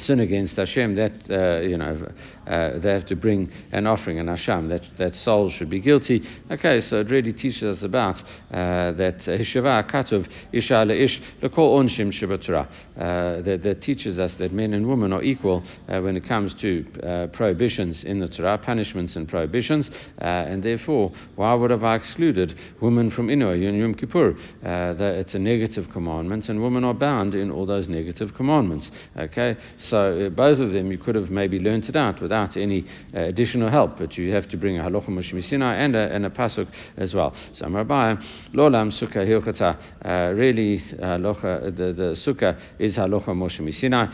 sin 0.00 0.20
against 0.20 0.56
Hashem, 0.56 0.94
that 0.96 1.12
uh, 1.30 1.60
you 1.60 1.76
know 1.76 2.06
uh, 2.46 2.78
they 2.78 2.90
have 2.92 3.06
to 3.06 3.16
bring 3.16 3.50
an 3.72 3.86
offering, 3.86 4.18
an 4.18 4.26
asham. 4.26 4.68
That 4.68 4.82
that 4.98 5.14
soul 5.14 5.50
should 5.50 5.70
be 5.70 5.80
guilty. 5.80 6.26
Okay, 6.50 6.80
so 6.80 7.00
it 7.00 7.10
really 7.10 7.32
teaches 7.32 7.62
us 7.62 7.82
about 7.82 8.20
uh, 8.50 8.92
that 8.92 9.18
hishava 9.20 9.88
katov 9.90 10.28
isha 10.52 10.84
leish 10.84 11.20
lekol 11.42 11.78
onshim 11.78 12.12
shabatura. 12.12 12.68
Uh, 12.96 13.40
that, 13.42 13.62
that 13.62 13.80
teaches 13.80 14.18
us 14.18 14.34
that 14.34 14.52
men 14.52 14.74
and 14.74 14.86
women 14.86 15.12
are 15.12 15.22
equal 15.22 15.64
uh, 15.88 16.00
when 16.00 16.16
it 16.16 16.24
comes 16.26 16.52
to 16.54 16.84
uh, 17.02 17.26
prohibitions 17.28 18.04
in 18.04 18.18
the 18.18 18.28
Torah, 18.28 18.58
punishments 18.58 19.16
and 19.16 19.26
prohibitions, 19.26 19.90
and 20.18 20.62
therefore, 20.62 21.10
why 21.36 21.54
would 21.54 21.70
have 21.70 21.82
I 21.82 21.94
excluded 21.94 22.58
women 22.80 23.10
from 23.10 23.28
Inu 23.28 23.62
Yom 23.62 23.80
Yom 23.80 23.94
Kippur? 23.94 24.36
it's 24.62 25.34
a 25.34 25.38
negative 25.38 25.88
commandment, 25.90 26.48
and 26.48 26.62
women 26.62 26.84
are 26.84 26.94
bound 26.94 27.34
in 27.34 27.50
all 27.50 27.64
those 27.64 27.88
negative 27.88 28.34
commandments. 28.34 28.90
Okay. 29.16 29.56
So 29.90 30.26
uh, 30.26 30.28
both 30.28 30.60
of 30.60 30.70
them 30.70 30.92
you 30.92 30.98
could 30.98 31.16
have 31.16 31.30
maybe 31.30 31.58
learnt 31.58 31.88
it 31.88 31.96
out 31.96 32.22
without 32.22 32.56
any 32.56 32.86
uh, 33.12 33.22
additional 33.22 33.68
help, 33.70 33.98
but 33.98 34.16
you 34.16 34.32
have 34.32 34.48
to 34.50 34.56
bring 34.56 34.78
a 34.78 34.84
halacha 34.84 35.08
Moshe 35.08 35.52
and 35.52 35.96
a, 35.96 36.14
and 36.14 36.24
a 36.24 36.30
pasuk 36.30 36.68
as 36.96 37.12
well. 37.12 37.34
So 37.54 37.68
Rabbi, 37.68 38.14
lolam 38.54 38.92
sukkah 38.92 39.26
hilchata. 39.26 39.76
Uh, 40.04 40.32
really, 40.34 40.78
halacha, 40.78 41.76
the, 41.76 41.92
the 41.92 42.14
sukkah 42.14 42.56
is 42.78 42.96
halacha 42.98 43.30
Moshe 43.30 43.74
Sinai, 43.74 44.06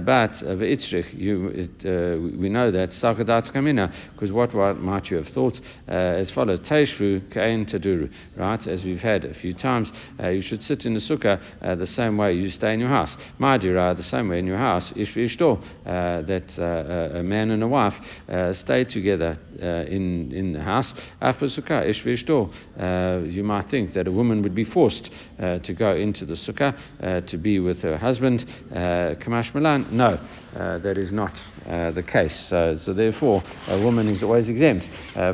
but 0.00 0.32
v'itzrich, 0.32 1.18
you 1.18 1.48
it, 1.48 2.38
we 2.38 2.50
know 2.50 2.70
that 2.70 2.90
sakadat 2.90 3.50
kamina 3.52 3.90
because 4.12 4.30
what, 4.30 4.52
what 4.52 4.78
might 4.80 5.10
you 5.10 5.16
have 5.16 5.28
thought 5.28 5.58
as 5.88 6.30
follows: 6.30 6.60
teishru 6.60 7.22
kain 7.32 7.64
taduru. 7.64 8.12
Right, 8.36 8.66
as 8.66 8.84
we've 8.84 9.00
had 9.00 9.24
a 9.24 9.32
few 9.32 9.54
times, 9.54 9.90
you 10.22 10.42
should 10.42 10.62
sit 10.62 10.84
in 10.84 10.92
the 10.92 11.00
sukkah 11.00 11.40
the 11.78 11.86
same 11.86 12.18
way 12.18 12.34
you 12.34 12.50
stay 12.50 12.74
in 12.74 12.80
your 12.80 12.90
house. 12.90 13.16
Madira, 13.40 13.96
the 13.96 14.02
same 14.02 14.28
way 14.28 14.38
in 14.38 14.46
your 14.46 14.58
house. 14.58 14.92
Ishvi 14.92 15.21
ishto, 15.26 15.62
uh, 15.86 16.22
that 16.22 16.58
uh, 16.58 16.62
uh, 16.62 17.18
a 17.18 17.22
man 17.22 17.50
and 17.50 17.62
a 17.62 17.68
wife 17.68 17.94
uh, 18.28 18.52
stay 18.52 18.84
together 18.84 19.38
uh, 19.60 19.66
in, 19.90 20.32
in 20.32 20.52
the 20.52 20.60
house. 20.60 20.92
After 21.20 21.46
sukkah, 21.46 21.88
ish 21.88 22.02
uh, 22.02 23.24
you 23.24 23.44
might 23.44 23.70
think 23.70 23.94
that 23.94 24.06
a 24.06 24.12
woman 24.12 24.42
would 24.42 24.54
be 24.54 24.64
forced 24.64 25.10
to 25.38 25.74
go 25.74 25.96
into 25.96 26.24
the 26.24 26.34
sukkah 26.34 27.26
to 27.26 27.36
be 27.36 27.58
with 27.58 27.80
her 27.80 27.96
husband. 27.96 28.46
Kamash 28.70 29.54
Milan, 29.54 29.86
no, 29.90 30.20
that 30.52 30.98
is 30.98 31.10
not 31.10 31.32
the 31.66 32.04
case. 32.06 32.48
so 32.48 32.92
therefore, 32.94 33.42
a 33.68 33.82
woman 33.82 34.08
is 34.08 34.22
always 34.22 34.48
exempt 34.48 34.88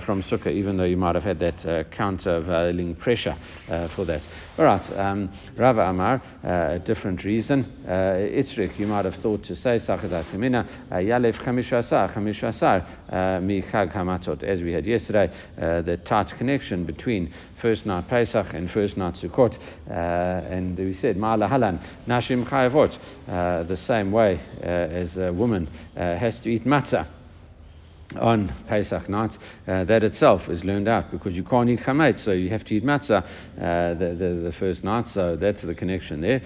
from 0.04 0.22
sukkah, 0.22 0.52
even 0.52 0.76
though 0.76 0.84
you 0.84 0.96
might 0.96 1.14
have 1.14 1.24
had 1.24 1.40
that 1.40 1.90
countervailing 1.90 2.94
pressure 2.94 3.36
for 3.94 4.04
that. 4.04 4.22
All 4.58 4.64
right, 4.64 4.98
um, 4.98 5.32
Rava 5.56 5.82
Amar, 5.82 6.20
uh, 6.42 6.74
a 6.74 6.78
different 6.80 7.22
reason. 7.22 7.64
Uh, 7.86 8.26
Itzrik, 8.26 8.76
you 8.76 8.88
might 8.88 9.04
have 9.04 9.14
thought 9.22 9.44
to 9.44 9.54
say 9.54 9.78
Sachadat 9.78 10.24
Kamina, 10.32 10.66
uh, 10.90 10.96
Yalef 10.96 11.36
Kamishasar, 11.44 12.12
Kamishasar, 12.12 12.84
uh, 13.08 13.40
Mi 13.40 13.62
Chag 13.62 13.94
Hamatot, 13.94 14.42
as 14.42 14.60
we 14.60 14.72
had 14.72 14.84
yesterday, 14.84 15.32
uh, 15.62 15.82
the 15.82 15.96
tight 15.98 16.36
connection 16.38 16.84
between 16.84 17.32
first 17.62 17.86
night 17.86 18.08
Pesach 18.08 18.52
and 18.52 18.68
first 18.68 18.96
night 18.96 19.14
Sukkot. 19.14 19.56
Uh, 19.88 19.92
and 19.92 20.76
we 20.76 20.92
said, 20.92 21.16
Ma'ala 21.16 21.48
Halan, 21.48 21.80
Nashim 22.08 22.44
Chayavot, 22.44 22.98
the 23.68 23.76
same 23.76 24.10
way 24.10 24.40
as 24.60 25.16
a 25.18 25.32
woman 25.32 25.68
has 25.94 26.40
to 26.40 26.50
eat 26.50 26.64
matzah 26.64 27.06
on 28.16 28.52
Pesach 28.68 29.08
night, 29.08 29.36
uh, 29.66 29.84
that 29.84 30.02
itself 30.02 30.48
is 30.48 30.64
learned 30.64 30.88
out 30.88 31.10
because 31.10 31.34
you 31.34 31.44
can't 31.44 31.68
eat 31.68 31.80
chametz, 31.80 32.24
so 32.24 32.32
you 32.32 32.48
have 32.48 32.64
to 32.64 32.74
eat 32.74 32.84
matzah 32.84 33.22
uh, 33.22 33.94
the, 33.94 34.16
the, 34.18 34.40
the, 34.44 34.54
first 34.58 34.82
night, 34.82 35.06
so 35.08 35.36
that's 35.36 35.62
the 35.62 35.74
connection 35.74 36.20
there. 36.20 36.40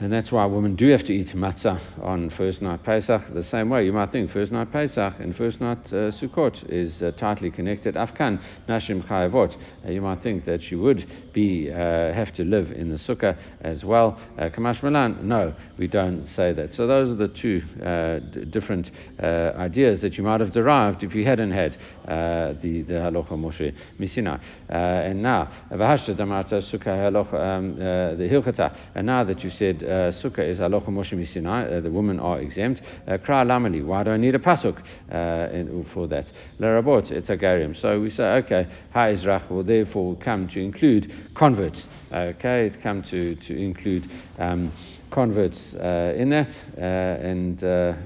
And 0.00 0.12
that's 0.12 0.30
why 0.30 0.46
women 0.46 0.76
do 0.76 0.86
have 0.90 1.02
to 1.06 1.12
eat 1.12 1.34
matzah 1.34 1.80
on 2.00 2.30
first 2.30 2.62
night 2.62 2.84
Pesach. 2.84 3.34
The 3.34 3.42
same 3.42 3.68
way, 3.68 3.84
you 3.84 3.92
might 3.92 4.12
think 4.12 4.30
first 4.30 4.52
night 4.52 4.70
Pesach 4.70 5.14
and 5.18 5.34
first 5.34 5.60
night 5.60 5.78
uh, 5.86 6.12
Sukkot 6.12 6.70
is 6.70 7.02
uh, 7.02 7.10
tightly 7.16 7.50
connected. 7.50 7.96
Afkan 7.96 8.40
Nashim 8.68 9.04
Chayavot. 9.04 9.56
Uh, 9.84 9.90
you 9.90 10.00
might 10.00 10.22
think 10.22 10.44
that 10.44 10.62
she 10.62 10.76
would 10.76 11.04
be 11.32 11.72
uh, 11.72 12.12
have 12.12 12.32
to 12.34 12.44
live 12.44 12.70
in 12.70 12.90
the 12.90 12.94
sukkah 12.94 13.36
as 13.62 13.84
well. 13.84 14.20
Uh, 14.38 14.50
Kamash 14.50 14.84
Milan, 14.84 15.26
no, 15.26 15.52
we 15.78 15.88
don't 15.88 16.24
say 16.26 16.52
that. 16.52 16.74
So 16.74 16.86
those 16.86 17.10
are 17.10 17.16
the 17.16 17.26
two 17.26 17.60
uh, 17.82 18.20
d- 18.20 18.44
different 18.44 18.92
ideas 19.18 20.00
that 20.02 20.16
you 20.16 20.22
might 20.22 20.38
have 20.40 20.52
derived 20.52 21.02
if 21.02 21.12
you 21.12 21.24
hadn't 21.24 21.50
had 21.50 21.76
the 22.06 22.84
the 22.86 22.94
halacha 22.94 23.30
Moshe 23.30 23.74
Misina. 23.98 24.40
and 24.68 25.20
now, 25.20 25.50
Vahasha 25.72 26.16
Damarta 26.16 26.62
Sukkah 26.62 27.34
um, 27.34 27.74
the 27.76 28.28
Hilchata. 28.28 28.76
And 28.94 29.04
now 29.04 29.24
that 29.24 29.42
you 29.42 29.50
said 29.50 29.87
sukkah 29.88 30.48
is 30.48 30.58
halacha 30.58 30.88
Moshe 30.88 31.12
Misinai, 31.12 31.78
uh, 31.78 31.80
the 31.80 31.90
women 31.90 32.18
are 32.20 32.40
exempt. 32.40 32.82
Uh, 33.06 33.12
Kra 33.18 33.44
lamali, 33.44 33.84
why 33.84 34.02
do 34.02 34.10
I 34.10 34.16
need 34.16 34.34
a 34.34 34.38
pasuk 34.38 34.78
uh, 35.10 35.92
for 35.92 36.06
that? 36.08 36.30
Larabot, 36.60 37.10
it's 37.10 37.30
a 37.30 37.36
garium. 37.36 37.74
So 37.74 38.00
we 38.00 38.10
say, 38.10 38.24
okay, 38.44 38.66
ha'izrach 38.92 39.50
will 39.50 39.64
therefore 39.64 40.16
come 40.16 40.48
to 40.48 40.60
include 40.60 41.12
converts. 41.34 41.88
Okay, 42.12 42.66
it 42.66 42.82
come 42.82 43.02
to, 43.04 43.34
to 43.36 43.56
include 43.56 44.10
um, 44.38 44.72
converts 45.10 45.72
in 45.74 46.30
that, 46.30 46.52
and 46.76 47.60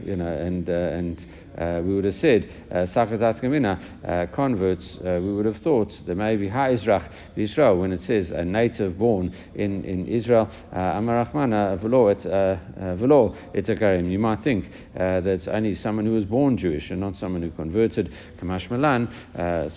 you 0.07 0.16
know, 0.16 0.27
and 0.27 0.68
and 0.68 1.27
uh, 1.58 1.82
we 1.84 1.94
would 1.94 2.04
have 2.04 2.14
said, 2.14 2.48
uh, 2.70 2.86
uh, 2.86 4.26
converts, 4.32 4.98
uh, 5.04 5.20
we 5.22 5.32
would 5.34 5.46
have 5.46 5.58
thought 5.58 5.92
that 6.06 6.14
maybe 6.14 6.48
Ha'izrach 6.48 7.10
Israel, 7.36 7.78
when 7.78 7.92
it 7.92 8.00
says 8.02 8.30
a 8.30 8.44
native 8.44 8.98
born 8.98 9.34
in, 9.54 9.84
in 9.84 10.06
Israel, 10.06 10.48
uh, 10.72 10.76
Amarachmana 10.76 11.78
Velo, 11.80 13.34
it's 13.54 13.68
a 13.68 13.76
Karim. 13.76 14.10
You 14.10 14.18
might 14.18 14.42
think 14.42 14.70
that 14.94 15.26
it's 15.26 15.48
only 15.48 15.74
someone 15.74 16.06
who 16.06 16.12
was 16.12 16.24
born 16.24 16.56
Jewish 16.56 16.90
and 16.90 17.00
not 17.00 17.16
someone 17.16 17.42
who 17.42 17.50
converted, 17.50 18.12
Kamash 18.40 18.70
Malan. 18.70 19.08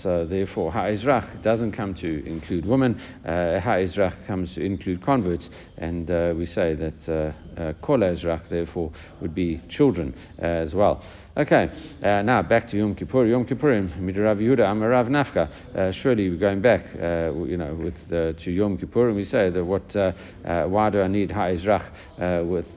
So 0.02 0.26
therefore, 0.26 0.72
Ha'izrach 0.72 1.42
doesn't 1.44 1.74
come 1.74 1.94
to 1.96 2.26
include 2.26 2.66
women, 2.66 3.00
Ha'izrach 3.26 4.26
comes 4.28 4.54
to 4.56 4.62
include 4.62 5.04
converts. 5.04 5.50
And 5.78 6.08
we 6.38 6.46
say 6.46 6.76
that 6.76 7.34
Kol 7.82 8.00
Ezrach, 8.00 8.50
therefore, 8.50 8.92
would 9.22 9.36
be 9.36 9.62
children 9.70 10.14
as 10.40 10.74
well. 10.74 11.04
Okay, 11.38 11.70
uh, 12.02 12.22
now 12.22 12.42
back 12.42 12.70
to 12.70 12.78
Yom 12.78 12.96
Kippur. 12.96 13.26
Yom 13.26 13.46
Kippurim, 13.46 13.90
Midrav 14.00 14.40
Yehuda, 14.40 14.60
Amarav 14.60 15.10
Nafka. 15.10 15.50
Uh, 15.76 15.92
surely 15.92 16.30
we're 16.30 16.38
going 16.38 16.62
back, 16.62 16.86
uh, 16.96 17.34
you 17.44 17.58
know, 17.58 17.74
with 17.74 17.94
uh, 18.10 18.32
to 18.42 18.52
Yom 18.52 18.78
Kippur, 18.78 19.10
and 19.10 19.18
we 19.18 19.26
say 19.26 19.50
that 19.50 19.62
what, 19.62 19.94
uh, 19.98 20.14
uh, 20.46 20.64
why 20.64 20.90
do 20.90 21.02
I 21.02 21.10
need 21.10 21.32
Ha'izrach 21.32 22.48
with 22.48 22.68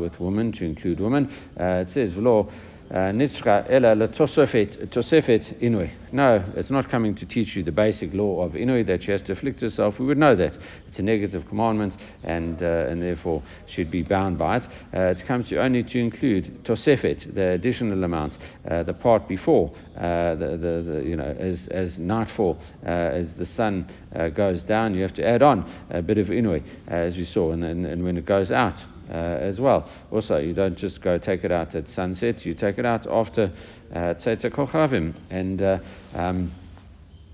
with 0.00 0.18
women 0.18 0.50
to 0.52 0.64
include 0.64 0.98
women? 0.98 1.30
it 1.58 1.90
says, 1.90 2.14
"V'lo." 2.14 2.50
Nitzcha 2.90 3.66
ela 3.68 4.08
tosefet 4.08 5.60
inui. 5.60 5.90
No, 6.12 6.42
it's 6.54 6.70
not 6.70 6.88
coming 6.88 7.16
to 7.16 7.26
teach 7.26 7.56
you 7.56 7.64
the 7.64 7.72
basic 7.72 8.14
law 8.14 8.42
of 8.42 8.52
inui 8.52 8.86
that 8.86 9.02
she 9.02 9.10
has 9.10 9.22
to 9.22 9.32
afflict 9.32 9.60
herself. 9.60 9.98
We 9.98 10.06
would 10.06 10.18
know 10.18 10.36
that 10.36 10.56
it's 10.86 10.98
a 11.00 11.02
negative 11.02 11.48
commandment, 11.48 11.96
and 12.22 12.62
uh, 12.62 12.86
and 12.88 13.02
therefore 13.02 13.42
should 13.66 13.90
be 13.90 14.02
bound 14.02 14.38
by 14.38 14.58
it. 14.58 14.64
Uh, 14.94 15.00
it 15.00 15.26
comes 15.26 15.48
to 15.48 15.60
only 15.60 15.82
to 15.82 15.98
include 15.98 16.64
tosefet, 16.64 17.34
the 17.34 17.50
additional 17.50 18.04
amount, 18.04 18.38
uh, 18.70 18.84
the 18.84 18.94
part 18.94 19.26
before 19.26 19.72
uh, 19.96 20.36
the, 20.36 20.50
the, 20.56 20.92
the, 20.92 21.02
you 21.04 21.16
know 21.16 21.34
as 21.38 21.66
as 21.72 21.98
nightfall, 21.98 22.56
uh, 22.86 22.88
as 22.88 23.34
the 23.34 23.46
sun 23.46 23.90
uh, 24.14 24.28
goes 24.28 24.62
down, 24.62 24.94
you 24.94 25.02
have 25.02 25.14
to 25.14 25.26
add 25.26 25.42
on 25.42 25.68
a 25.90 26.02
bit 26.02 26.18
of 26.18 26.28
inui, 26.28 26.62
as 26.86 27.16
we 27.16 27.24
saw, 27.24 27.50
and, 27.50 27.64
and, 27.64 27.84
and 27.84 28.04
when 28.04 28.16
it 28.16 28.26
goes 28.26 28.52
out 28.52 28.76
uh, 29.10 29.12
as 29.12 29.60
well. 29.60 29.88
Also, 30.10 30.38
you 30.38 30.52
don't 30.52 30.76
just 30.76 31.00
go 31.02 31.18
take 31.18 31.44
it 31.44 31.52
out 31.52 31.74
at 31.74 31.88
sunset, 31.90 32.44
you 32.44 32.54
take 32.54 32.78
it 32.78 32.86
out 32.86 33.06
after 33.06 33.52
uh, 33.94 34.14
Tzeitzah 34.14 34.50
Kochavim. 34.50 35.14
And 35.30 35.62
uh, 35.62 35.78
um, 36.14 36.52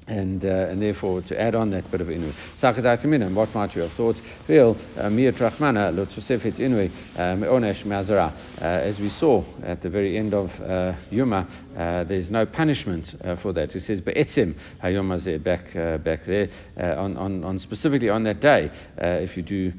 and, 0.07 0.45
uh, 0.45 0.49
and 0.49 0.83
therefore 0.83 1.23
to 1.23 1.41
add 1.41 1.55
on 1.55 1.71
that 1.71 1.91
bit 1.91 2.01
of 2.01 2.09
inu. 2.09 2.33
Minam, 2.61 3.35
what 3.35 3.55
might 3.55 3.75
you 3.75 3.83
have 3.83 3.93
thought? 3.93 4.17
Feel 4.47 4.77
uh, 4.97 5.03
miyat 5.03 5.39
rachmana 5.39 5.95
lo 5.95 6.07
tosefet 6.07 6.59
inui 6.59 6.91
onesh 7.17 7.85
mazara. 7.85 8.33
As 8.59 8.99
we 8.99 9.09
saw 9.09 9.45
at 9.63 9.83
the 9.83 9.89
very 9.89 10.19
end 10.19 10.35
of 10.35 10.51
uh, 10.61 10.95
Yuma, 11.11 11.49
uh, 11.77 12.05
there's 12.05 12.31
no 12.31 12.45
punishment 12.47 13.15
uh, 13.25 13.37
for 13.37 13.53
that. 13.53 13.75
It 13.75 13.83
says 13.83 14.01
be'etzim 14.01 14.55
hayom 14.83 15.45
back 15.45 15.77
uh, 15.77 15.99
back 15.99 16.25
there 16.27 16.49
on, 16.77 17.17
on, 17.17 17.45
on 17.45 17.59
specifically 17.59 18.09
on 18.09 18.25
that 18.25 18.41
day 18.41 18.71
if 18.97 19.37
you 19.37 19.43
do 19.43 19.73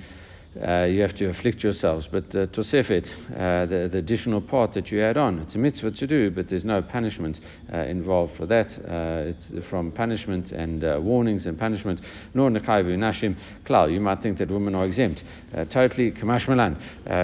uh, 0.61 0.83
you 0.83 1.01
have 1.01 1.15
to 1.15 1.29
afflict 1.29 1.63
yourselves. 1.63 2.07
But 2.11 2.25
uh, 2.35 2.47
Tosefet, 2.47 3.09
uh, 3.35 3.65
the, 3.65 3.89
the, 3.91 3.97
additional 3.97 4.41
part 4.41 4.73
that 4.73 4.91
you 4.91 5.01
add 5.01 5.17
on, 5.17 5.39
it's 5.39 5.55
a 5.55 5.57
mitzvah 5.57 5.91
to 5.91 6.07
do, 6.07 6.31
but 6.31 6.49
there's 6.49 6.65
no 6.65 6.81
punishment 6.81 7.39
uh, 7.73 7.77
involved 7.79 8.35
for 8.37 8.45
that. 8.47 8.67
Uh, 8.87 9.31
it's 9.31 9.67
from 9.69 9.91
punishment 9.91 10.51
and 10.51 10.83
uh, 10.83 10.99
warnings 11.01 11.45
and 11.45 11.57
punishment. 11.57 12.01
Nor 12.33 12.49
nekayvu 12.51 12.97
nashim 12.97 13.35
klal. 13.65 13.91
You 13.91 13.99
might 13.99 14.21
think 14.21 14.37
that 14.37 14.51
women 14.51 14.75
are 14.75 14.85
exempt. 14.85 15.23
totally 15.69 16.11
kamash 16.11 16.47
malan. 16.47 16.77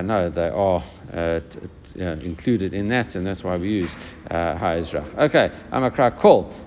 no, 0.07 0.29
they 0.29 0.49
are. 0.49 0.83
T- 1.41 1.69
uh, 1.99 2.15
included 2.21 2.73
in 2.73 2.87
that, 2.89 3.15
and 3.15 3.25
that's 3.25 3.43
why 3.43 3.57
we 3.57 3.67
use 3.67 3.91
uh, 4.29 4.55
Ha'ezrach. 4.55 5.17
Okay, 5.17 5.49
Amakra 5.71 6.11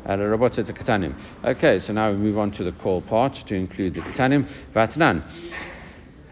a 0.04 0.16
robota 0.18 0.64
to 0.64 0.72
Katanim. 0.72 1.14
Okay, 1.44 1.78
so 1.78 1.92
now 1.92 2.10
we 2.10 2.16
move 2.16 2.38
on 2.38 2.50
to 2.52 2.64
the 2.64 2.72
call 2.72 3.00
part 3.00 3.34
to 3.46 3.54
include 3.54 3.94
the 3.94 4.00
Katanim. 4.00 4.48
Vatnan. 4.74 5.71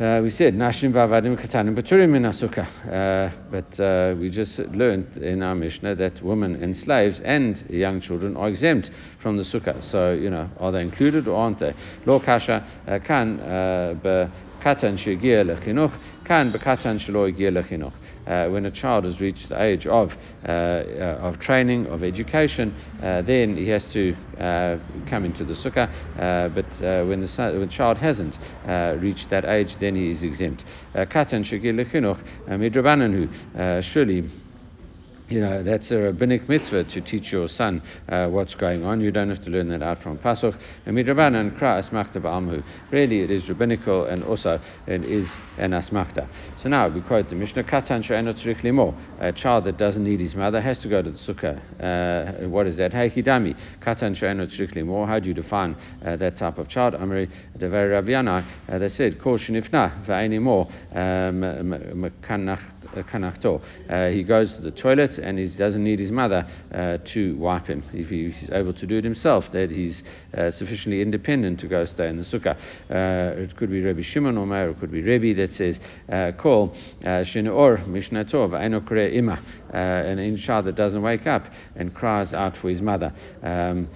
Uh, 0.00 0.18
we 0.22 0.30
said 0.30 0.54
Nashim 0.54 0.94
Vavadim 0.94 1.38
Katanim 1.38 1.78
Baturim 1.78 2.16
in 2.16 2.22
Asuka, 2.22 2.66
uh, 2.90 3.30
but 3.50 3.78
uh, 3.78 4.14
we 4.18 4.30
just 4.30 4.58
learned 4.58 5.14
in 5.18 5.42
our 5.42 5.54
Mishnah 5.54 5.94
that 5.94 6.22
women 6.22 6.56
and 6.62 6.74
slaves 6.74 7.20
and 7.22 7.62
young 7.68 8.00
children 8.00 8.34
are 8.34 8.48
exempt 8.48 8.90
from 9.18 9.36
the 9.36 9.42
Sukkah. 9.42 9.82
So, 9.82 10.12
you 10.12 10.30
know, 10.30 10.48
are 10.58 10.72
they 10.72 10.80
included 10.80 11.28
or 11.28 11.36
aren't 11.36 11.58
they? 11.58 11.74
Lo 12.06 12.18
Kasha 12.18 12.66
Kan 13.04 13.40
uh, 13.40 14.30
Katan 14.62 14.96
Shegia 14.96 15.44
Lechinuch, 15.44 15.92
Kan 16.24 16.50
Bekatan 16.50 16.98
Shelo 16.98 17.30
Egia 17.30 17.52
Lechinuch 17.52 17.92
uh, 18.30 18.48
when 18.48 18.64
a 18.66 18.70
child 18.70 19.04
has 19.04 19.20
reached 19.20 19.48
the 19.48 19.60
age 19.60 19.86
of, 19.86 20.12
uh, 20.46 20.50
uh 20.50 21.18
of 21.20 21.40
training, 21.40 21.86
of 21.86 22.04
education, 22.04 22.76
uh, 23.02 23.22
then 23.22 23.56
he 23.56 23.66
has 23.68 23.84
to 23.86 24.14
uh, 24.38 24.76
come 25.06 25.24
into 25.24 25.44
the 25.44 25.54
sukkah. 25.54 25.90
but 26.54 26.80
when 27.06 27.20
the, 27.20 27.28
son, 27.28 27.58
when 27.58 27.68
the 27.68 27.74
child 27.74 27.98
hasn't 27.98 28.38
reached 29.00 29.30
that 29.30 29.44
age, 29.44 29.76
then 29.80 29.96
he 29.96 30.10
is 30.10 30.22
exempt. 30.22 30.64
Midrabananu. 30.94 33.82
Surely 33.82 34.30
you 35.30 35.40
know, 35.40 35.62
that's 35.62 35.92
a 35.92 35.96
rabbinic 35.96 36.48
mitzvah 36.48 36.82
to 36.84 37.00
teach 37.00 37.30
your 37.30 37.46
son 37.46 37.80
uh, 38.08 38.26
what's 38.26 38.56
going 38.56 38.84
on. 38.84 39.00
You 39.00 39.12
don't 39.12 39.30
have 39.30 39.40
to 39.42 39.50
learn 39.50 39.68
that 39.68 39.80
out 39.80 40.02
from 40.02 40.18
Pasuk. 40.18 40.58
And 40.86 40.96
midrabanan 40.96 41.56
kra 41.56 41.80
asmachta 41.80 42.16
ba'amhu. 42.16 42.64
Really, 42.90 43.20
it 43.20 43.30
is 43.30 43.48
rabbinical 43.48 44.06
and 44.06 44.24
also 44.24 44.60
it 44.88 45.04
is 45.04 45.28
an 45.56 45.70
asmachta. 45.70 46.28
So 46.60 46.68
now 46.68 46.88
we 46.88 47.00
quote 47.00 47.28
the 47.28 47.36
Mishnah, 47.36 47.62
katan 47.62 48.02
she'enot 48.02 48.44
limo. 48.64 48.92
A 49.20 49.30
child 49.30 49.66
that 49.66 49.76
doesn't 49.78 50.02
need 50.02 50.18
his 50.18 50.34
mother 50.34 50.60
has 50.60 50.78
to 50.78 50.88
go 50.88 51.00
to 51.00 51.10
the 51.10 51.18
sukkah. 51.18 51.60
Uh, 51.80 52.48
what 52.48 52.66
is 52.66 52.76
that? 52.78 52.90
Heikidami. 52.90 53.56
Katan 53.80 54.16
she'enot 54.16 54.74
limo. 54.74 55.06
How 55.06 55.20
do 55.20 55.28
you 55.28 55.34
define 55.34 55.76
uh, 56.04 56.16
that 56.16 56.38
type 56.38 56.58
of 56.58 56.68
child? 56.68 56.94
Amri 56.94 57.30
devar 57.56 57.88
Raviana. 57.88 58.44
Uh, 58.68 58.78
they 58.78 58.88
said, 58.88 59.22
kol 59.22 59.38
shenifna 59.38 60.04
va'eni 60.06 60.40
mo 60.40 60.62
um, 60.92 62.10
kanachto. 62.20 63.62
Uh, 63.88 64.08
he 64.08 64.24
goes 64.24 64.52
to 64.54 64.60
the 64.62 64.72
toilet 64.72 65.19
and 65.20 65.38
he 65.38 65.48
doesn't 65.48 65.82
need 65.82 65.98
his 65.98 66.10
mother 66.10 66.46
uh, 66.72 66.98
to 67.12 67.36
wipe 67.36 67.66
him. 67.66 67.82
If 67.92 68.08
he's 68.08 68.50
able 68.50 68.72
to 68.74 68.86
do 68.86 68.98
it 68.98 69.04
himself, 69.04 69.44
that 69.52 69.70
he's 69.70 70.02
uh, 70.36 70.50
sufficiently 70.50 71.02
independent 71.02 71.60
to 71.60 71.68
go 71.68 71.84
stay 71.84 72.08
in 72.08 72.16
the 72.16 72.24
sukkah. 72.24 72.56
Uh, 72.90 73.40
it 73.40 73.56
could 73.56 73.70
be 73.70 73.82
Rabbi 73.82 74.02
Shimon 74.02 74.36
or 74.36 74.46
Meir, 74.46 74.70
it 74.70 74.80
could 74.80 74.92
be 74.92 75.02
Rebbe 75.02 75.40
that 75.40 75.54
says, 75.54 75.78
uh, 76.10 76.32
call 76.38 76.74
uh, 77.02 77.24
Shinor 77.24 77.86
Mishnah 77.86 78.24
Tov, 78.24 78.52
Ima, 79.14 79.42
an 79.72 80.18
insha 80.18 80.64
that 80.64 80.74
doesn't 80.74 81.02
wake 81.02 81.26
up 81.26 81.46
and 81.76 81.94
cries 81.94 82.32
out 82.32 82.56
for 82.56 82.68
his 82.68 82.80
mother. 82.80 83.12
Um, 83.42 83.88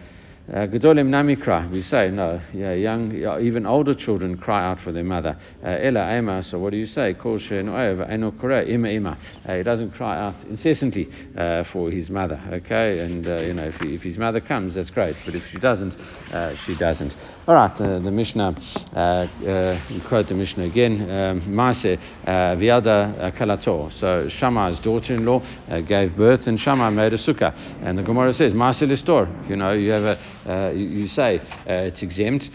Gedolim 0.46 1.08
namikra, 1.08 1.70
we 1.70 1.80
say, 1.80 2.10
no, 2.10 2.38
yeah, 2.52 2.74
young, 2.74 3.14
even 3.40 3.64
older 3.64 3.94
children 3.94 4.36
cry 4.36 4.62
out 4.62 4.78
for 4.78 4.92
their 4.92 5.02
mother. 5.02 5.38
Uh, 5.64 5.68
Ela 5.68 6.18
ema, 6.18 6.42
so 6.42 6.58
what 6.58 6.70
do 6.70 6.76
you 6.76 6.84
say? 6.84 7.14
Kol 7.14 7.38
ima 7.38 8.88
ima. 8.90 9.18
Uh, 9.48 9.54
he 9.54 9.62
doesn't 9.62 9.92
cry 9.92 10.18
out 10.18 10.34
incessantly 10.50 11.08
uh, 11.38 11.64
for 11.72 11.90
his 11.90 12.10
mother, 12.10 12.38
okay? 12.52 12.98
And, 12.98 13.26
uh, 13.26 13.36
you 13.36 13.54
know, 13.54 13.64
if, 13.64 13.76
he, 13.76 13.94
if, 13.94 14.02
his 14.02 14.18
mother 14.18 14.42
comes, 14.42 14.74
that's 14.74 14.90
great, 14.90 15.16
but 15.24 15.34
if 15.34 15.46
she 15.46 15.58
doesn't, 15.58 15.96
uh, 16.30 16.54
she 16.66 16.76
doesn't. 16.76 17.16
All 17.48 17.54
right, 17.54 17.72
uh, 17.80 18.00
the 18.00 18.10
Mishnah, 18.10 18.54
uh, 18.94 20.06
quote 20.08 20.28
the 20.28 20.34
Mishnah 20.34 20.64
again. 20.64 21.10
Um, 21.10 21.40
Maase 21.42 21.98
Viada 22.26 23.34
Kalato. 23.34 23.90
So 23.94 24.28
Shammai's 24.28 24.78
daughter-in-law 24.80 25.42
gave 25.86 26.16
birth, 26.16 26.46
and 26.46 26.60
Shammai 26.60 26.90
made 26.90 27.14
a 27.14 27.18
sukkah. 27.18 27.54
And 27.82 27.96
the 27.96 28.02
Gemara 28.02 28.34
says, 28.34 28.52
Maase 28.52 28.86
Listor. 28.86 29.26
You 29.48 29.56
know, 29.56 29.72
you 29.72 29.90
have 29.90 30.04
a, 30.04 30.18
uh, 30.46 30.70
you, 30.70 30.86
you, 30.86 31.08
say 31.08 31.40
it's 31.66 32.02
exempt 32.02 32.50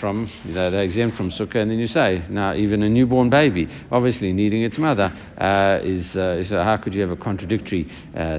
from, 0.00 0.30
you 0.44 0.54
know, 0.54 0.70
they're 0.70 0.82
exempt 0.82 1.16
from 1.16 1.30
sukkah, 1.30 1.56
and 1.56 1.70
then 1.70 1.78
you 1.78 1.86
say, 1.86 2.22
now 2.28 2.54
even 2.54 2.82
a 2.82 2.88
newborn 2.88 3.30
baby, 3.30 3.68
obviously 3.90 4.32
needing 4.32 4.62
its 4.62 4.78
mother, 4.78 5.12
is, 5.84 6.16
is 6.16 6.50
how 6.50 6.76
could 6.82 6.94
you 6.94 7.00
have 7.00 7.10
a 7.10 7.16
contradictory 7.16 7.84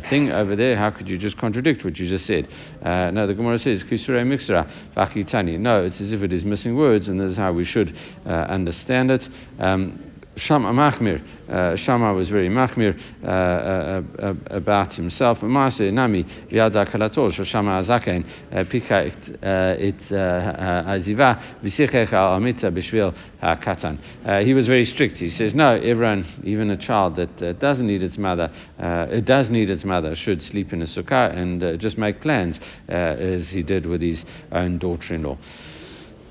thing 0.09 0.31
over 0.31 0.55
there? 0.55 0.75
How 0.75 0.91
could 0.91 1.07
you 1.07 1.17
just 1.17 1.37
contradict 1.37 1.83
what 1.83 1.97
you 1.97 2.07
just 2.07 2.25
said? 2.25 2.47
no, 2.83 3.27
the 3.27 3.33
Gemara 3.33 3.59
says, 3.59 3.83
Kisure 3.83 4.23
Mixra, 4.25 4.69
Vakitani. 4.95 5.59
No, 5.59 5.83
it's 5.83 6.01
as 6.01 6.11
if 6.11 6.21
it 6.21 6.33
is 6.33 6.45
missing 6.45 6.75
words, 6.75 7.07
and 7.07 7.19
this 7.19 7.31
is 7.31 7.37
how 7.37 7.53
we 7.53 7.65
should 7.65 7.95
uh, 8.25 8.29
understand 8.29 9.11
it. 9.11 9.27
Um, 9.59 10.16
Shammai 10.37 10.71
Machmir, 10.71 11.21
uh, 11.49 11.75
Shammai 11.75 12.11
was 12.11 12.29
very 12.29 12.49
Machmir 12.49 12.99
uh, 13.23 13.27
uh, 13.27 14.01
uh 14.19 14.33
about 14.49 14.93
himself. 14.93 15.39
Maase 15.39 15.91
Nami 15.91 16.23
Viada 16.51 16.85
Kalator 16.89 17.31
Shammai 17.45 17.81
Azaken 17.81 18.25
uh, 18.51 18.63
Pika 18.65 19.11
uh, 19.43 19.75
it 19.79 20.11
uh, 20.11 20.85
Aziva 20.87 21.61
Visichech 21.63 22.13
Al 22.13 22.39
Amitza 22.39 22.71
Bishvil 22.71 23.15
Katan. 23.41 24.45
He 24.45 24.53
was 24.53 24.67
very 24.67 24.85
strict. 24.85 25.17
He 25.17 25.29
says, 25.29 25.53
no, 25.53 25.75
everyone, 25.75 26.25
even 26.43 26.71
a 26.71 26.77
child 26.77 27.15
that 27.17 27.59
doesn't 27.59 27.87
need 27.87 28.03
its 28.03 28.17
mother, 28.17 28.51
it 28.79 29.25
does 29.25 29.49
need 29.49 29.69
its 29.69 29.83
mother, 29.83 30.15
should 30.15 30.41
sleep 30.41 30.73
in 30.73 30.81
a 30.81 30.85
sukkah 30.85 31.35
and 31.35 31.79
just 31.79 31.97
make 31.97 32.21
plans 32.21 32.59
as 32.87 33.49
he 33.49 33.63
did 33.63 33.85
with 33.85 34.01
his 34.01 34.25
own 34.51 34.77
daughter-in-law. 34.77 35.37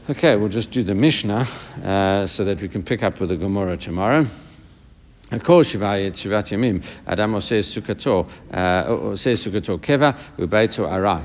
Okay, 0.08 0.36
we'll 0.36 0.48
just 0.48 0.70
do 0.70 0.84
the 0.84 0.94
Mishnah 0.94 1.34
uh, 1.82 2.28
so 2.28 2.44
that 2.44 2.60
we 2.60 2.68
can 2.68 2.84
pick 2.84 3.02
up 3.02 3.18
with 3.18 3.30
the 3.30 3.36
Gemara 3.36 3.76
tomorrow. 3.76 4.30
כל 5.39 5.63
שבעת 5.63 6.51
ימים 6.51 6.79
אדם 7.05 7.33
עושה 7.33 7.61
סוכתו, 7.61 8.25
עושה 8.87 9.35
סוכתו 9.35 9.77
קבע 9.81 10.11
וביתו 10.39 10.93
ארעי. 10.93 11.21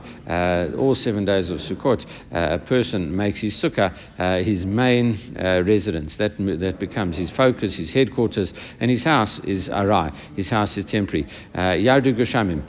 All 0.76 0.94
seven 0.94 1.24
days 1.24 1.50
of 1.50 1.60
Sukkot, 1.60 2.04
uh, 2.04 2.08
a 2.32 2.58
person 2.58 3.16
makes 3.16 3.40
his 3.40 3.54
sukkah 3.60 3.92
uh, 4.18 4.38
his 4.44 4.64
main 4.66 5.36
uh, 5.36 5.62
residence. 5.64 6.16
That, 6.16 6.32
that 6.38 6.78
becomes 6.78 7.16
his 7.16 7.30
focus, 7.30 7.74
his 7.76 7.92
headquarters, 7.92 8.52
and 8.80 8.90
his 8.90 9.02
house 9.02 9.40
is 9.44 9.68
arai. 9.68 10.12
His 10.36 10.48
house 10.48 10.76
is 10.76 10.84
temporary. 10.84 11.26
Yardu 11.54 12.14
Goshamim, 12.16 12.62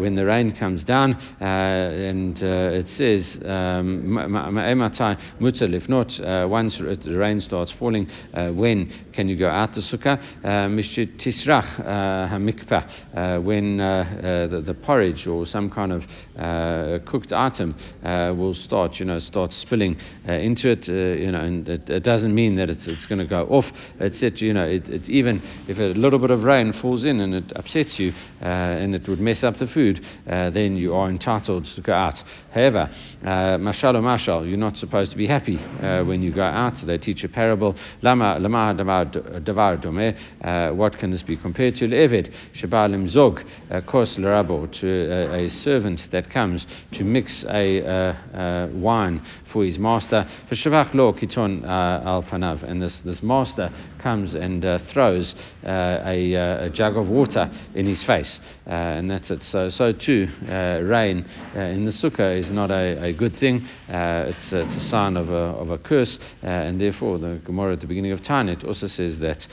when 0.00 0.14
the 0.14 0.26
rain 0.26 0.52
comes 0.56 0.84
down, 0.84 1.14
and 1.40 2.40
it 2.42 2.88
says, 2.88 3.38
Ma'ematai 3.42 5.18
mutar 5.40 5.68
lifnot, 5.68 6.48
once 6.48 6.78
the 6.78 7.16
rain 7.16 7.40
starts 7.40 7.72
falling, 7.72 8.08
when 8.34 8.92
can 9.12 9.28
you 9.28 9.36
go 9.36 9.48
out 9.48 9.74
the 9.74 9.80
sukkah? 9.80 10.18
Uh, 10.55 10.69
Mr. 10.69 11.05
Tisrach 11.17 11.83
Hamikpa, 12.31 12.87
uh, 13.13 13.19
uh, 13.19 13.39
when 13.41 13.81
uh, 13.81 14.47
the, 14.49 14.61
the, 14.61 14.73
porridge 14.73 15.27
or 15.27 15.45
some 15.45 15.69
kind 15.69 15.91
of 15.91 16.03
uh, 16.39 16.99
cooked 17.05 17.33
item 17.33 17.75
uh, 18.05 18.33
will 18.37 18.53
start, 18.53 18.97
you 18.97 19.05
know, 19.05 19.19
start 19.19 19.51
spilling 19.51 19.97
into 20.25 20.69
it, 20.69 20.87
you 20.87 21.29
know, 21.29 21.41
and 21.41 21.67
it, 21.67 21.89
it, 21.89 22.03
doesn't 22.03 22.33
mean 22.33 22.55
that 22.55 22.69
it's, 22.69 22.87
it's 22.87 23.05
going 23.05 23.19
to 23.19 23.25
go 23.25 23.45
off. 23.47 23.65
It, 23.99 24.39
you 24.39 24.53
know, 24.53 24.65
it, 24.65 24.87
it, 24.87 25.09
even 25.09 25.41
if 25.67 25.77
a 25.77 25.97
little 25.99 26.19
bit 26.19 26.31
of 26.31 26.43
rain 26.43 26.71
falls 26.71 27.03
in 27.03 27.19
and 27.19 27.35
it 27.35 27.51
upsets 27.57 27.99
you 27.99 28.13
and 28.39 28.95
it 28.95 29.09
would 29.09 29.19
mess 29.19 29.43
up 29.43 29.57
the 29.57 29.67
food, 29.67 30.05
then 30.25 30.77
you 30.77 30.93
are 30.93 31.09
entitled 31.09 31.65
to 31.65 31.81
go 31.81 31.91
out. 31.91 32.23
However, 32.53 32.89
mashal 33.23 33.95
mashal, 33.95 34.47
you're 34.47 34.57
not 34.57 34.77
supposed 34.77 35.11
to 35.11 35.17
be 35.17 35.27
happy 35.27 35.57
when 35.57 36.21
you 36.21 36.33
go 36.33 36.43
out. 36.43 36.75
They 36.85 36.97
teach 36.97 37.25
a 37.25 37.29
parable. 37.29 37.75
Lama 38.01 38.37
lama 38.39 38.73
davar 38.75 39.81
domeh. 39.83 40.15
Uh, 40.45 40.71
what 40.71 40.95
can 40.99 41.09
this 41.09 41.23
be 41.23 41.35
compared 41.35 41.75
to? 41.75 41.87
Le'eved, 41.87 42.31
shabalim 42.53 43.09
zog, 43.09 43.41
kos 43.87 44.17
l'rabo, 44.19 44.71
to 44.79 45.33
a, 45.33 45.49
servant 45.49 46.07
that 46.11 46.29
comes 46.29 46.67
to 46.91 47.03
mix 47.03 47.43
a 47.45 47.81
uh, 47.83 48.67
wine 48.73 49.25
for 49.51 49.65
his 49.65 49.79
master. 49.79 50.29
For 50.47 50.55
shavach 50.55 50.93
lo 50.93 51.13
kiton 51.13 51.63
uh, 51.63 52.07
al 52.07 52.23
panav, 52.23 52.61
and 52.61 52.81
this, 52.81 52.99
this 52.99 53.23
master 53.23 53.71
comes 53.99 54.35
and 54.35 54.63
uh, 54.63 54.77
throws 54.93 55.33
uh, 55.63 56.01
a, 56.05 56.33
a, 56.33 56.69
jug 56.69 56.95
of 56.95 57.09
water 57.09 57.49
in 57.73 57.87
his 57.87 58.03
face, 58.03 58.39
and 58.67 59.09
that's 59.09 59.31
it. 59.31 59.41
So, 59.41 59.69
so 59.69 59.93
too, 59.93 60.27
rain 60.47 61.25
in 61.55 61.85
the 61.85 61.91
sukkah 61.91 62.37
is 62.37 62.51
not 62.51 62.69
a, 62.69 63.05
a 63.05 63.13
good 63.13 63.35
thing. 63.37 63.67
it's, 63.87 64.53
it's 64.53 64.75
a 64.75 64.81
sign 64.81 65.17
of 65.17 65.29
a, 65.29 65.33
of 65.33 65.71
a 65.71 65.79
curse, 65.79 66.19
and 66.43 66.79
therefore 66.79 67.17
the 67.17 67.41
Gemara 67.45 67.73
at 67.73 67.81
the 67.81 67.87
beginning 67.87 68.11
of 68.11 68.21
Taanit 68.21 68.63
also 68.63 68.87
says 68.87 69.17
that 69.19 69.47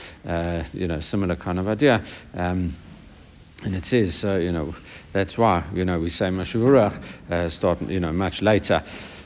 you 0.83 0.89
know, 0.89 0.99
similar 0.99 1.37
kind 1.37 1.59
of 1.59 1.67
idea. 1.67 2.03
Um, 2.33 2.75
and 3.63 3.73
it 3.73 3.85
says, 3.85 4.25
uh, 4.25 4.35
you 4.35 4.51
know, 4.51 4.75
that's 5.13 5.37
why, 5.37 5.65
you 5.73 5.85
know, 5.85 5.97
we 5.97 6.09
say 6.09 6.25
Mashuvurach, 6.25 7.01
uh, 7.31 7.49
start, 7.49 7.81
you 7.83 8.01
know, 8.01 8.11
much 8.11 8.41
later. 8.41 8.83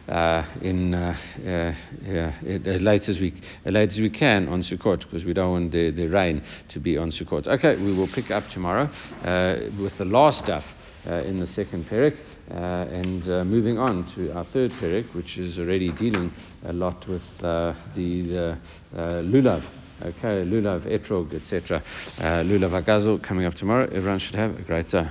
uh, 0.07 0.45
in 0.61 0.93
uh, 0.93 1.17
uh, 1.39 1.73
yeah, 2.05 2.33
as 2.65 2.81
late 2.81 3.09
as 3.09 3.19
we 3.19 3.33
as 3.65 3.73
late 3.73 3.89
as 3.89 3.99
we 3.99 4.09
can 4.09 4.47
on 4.47 4.61
Sukkot 4.61 5.01
because 5.01 5.25
we 5.25 5.33
don't 5.33 5.51
want 5.51 5.71
the, 5.71 5.91
the 5.91 6.07
rain 6.07 6.41
to 6.69 6.79
be 6.79 6.97
on 6.97 7.11
Sukkot. 7.11 7.47
Okay, 7.47 7.75
we 7.83 7.93
will 7.93 8.07
pick 8.07 8.31
up 8.31 8.47
tomorrow 8.47 8.89
uh, 9.23 9.57
with 9.81 9.97
the 9.97 10.05
last 10.05 10.39
stuff 10.39 10.63
in 11.05 11.39
the 11.39 11.47
second 11.47 11.85
parak. 11.87 12.17
And 12.49 13.25
moving 13.49 13.77
on 13.77 14.09
to 14.15 14.31
our 14.33 14.45
third 14.45 14.71
parak, 14.71 15.13
which 15.13 15.37
is 15.37 15.59
already 15.59 15.91
dealing 15.91 16.33
a 16.65 16.73
lot 16.73 17.07
with 17.07 17.23
the, 17.39 17.75
the 17.95 18.57
lulav, 18.93 19.63
okay, 20.01 20.43
lulav, 20.45 20.85
etrog, 20.85 21.33
etc. 21.33 21.81
Uh, 22.17 22.43
lulav 22.43 22.71
Hagazul 22.71 23.21
coming 23.21 23.45
up 23.45 23.55
tomorrow. 23.55 23.85
Everyone 23.85 24.19
should 24.19 24.35
have 24.35 24.57
a 24.57 24.61
great 24.61 24.89
day. 24.89 25.07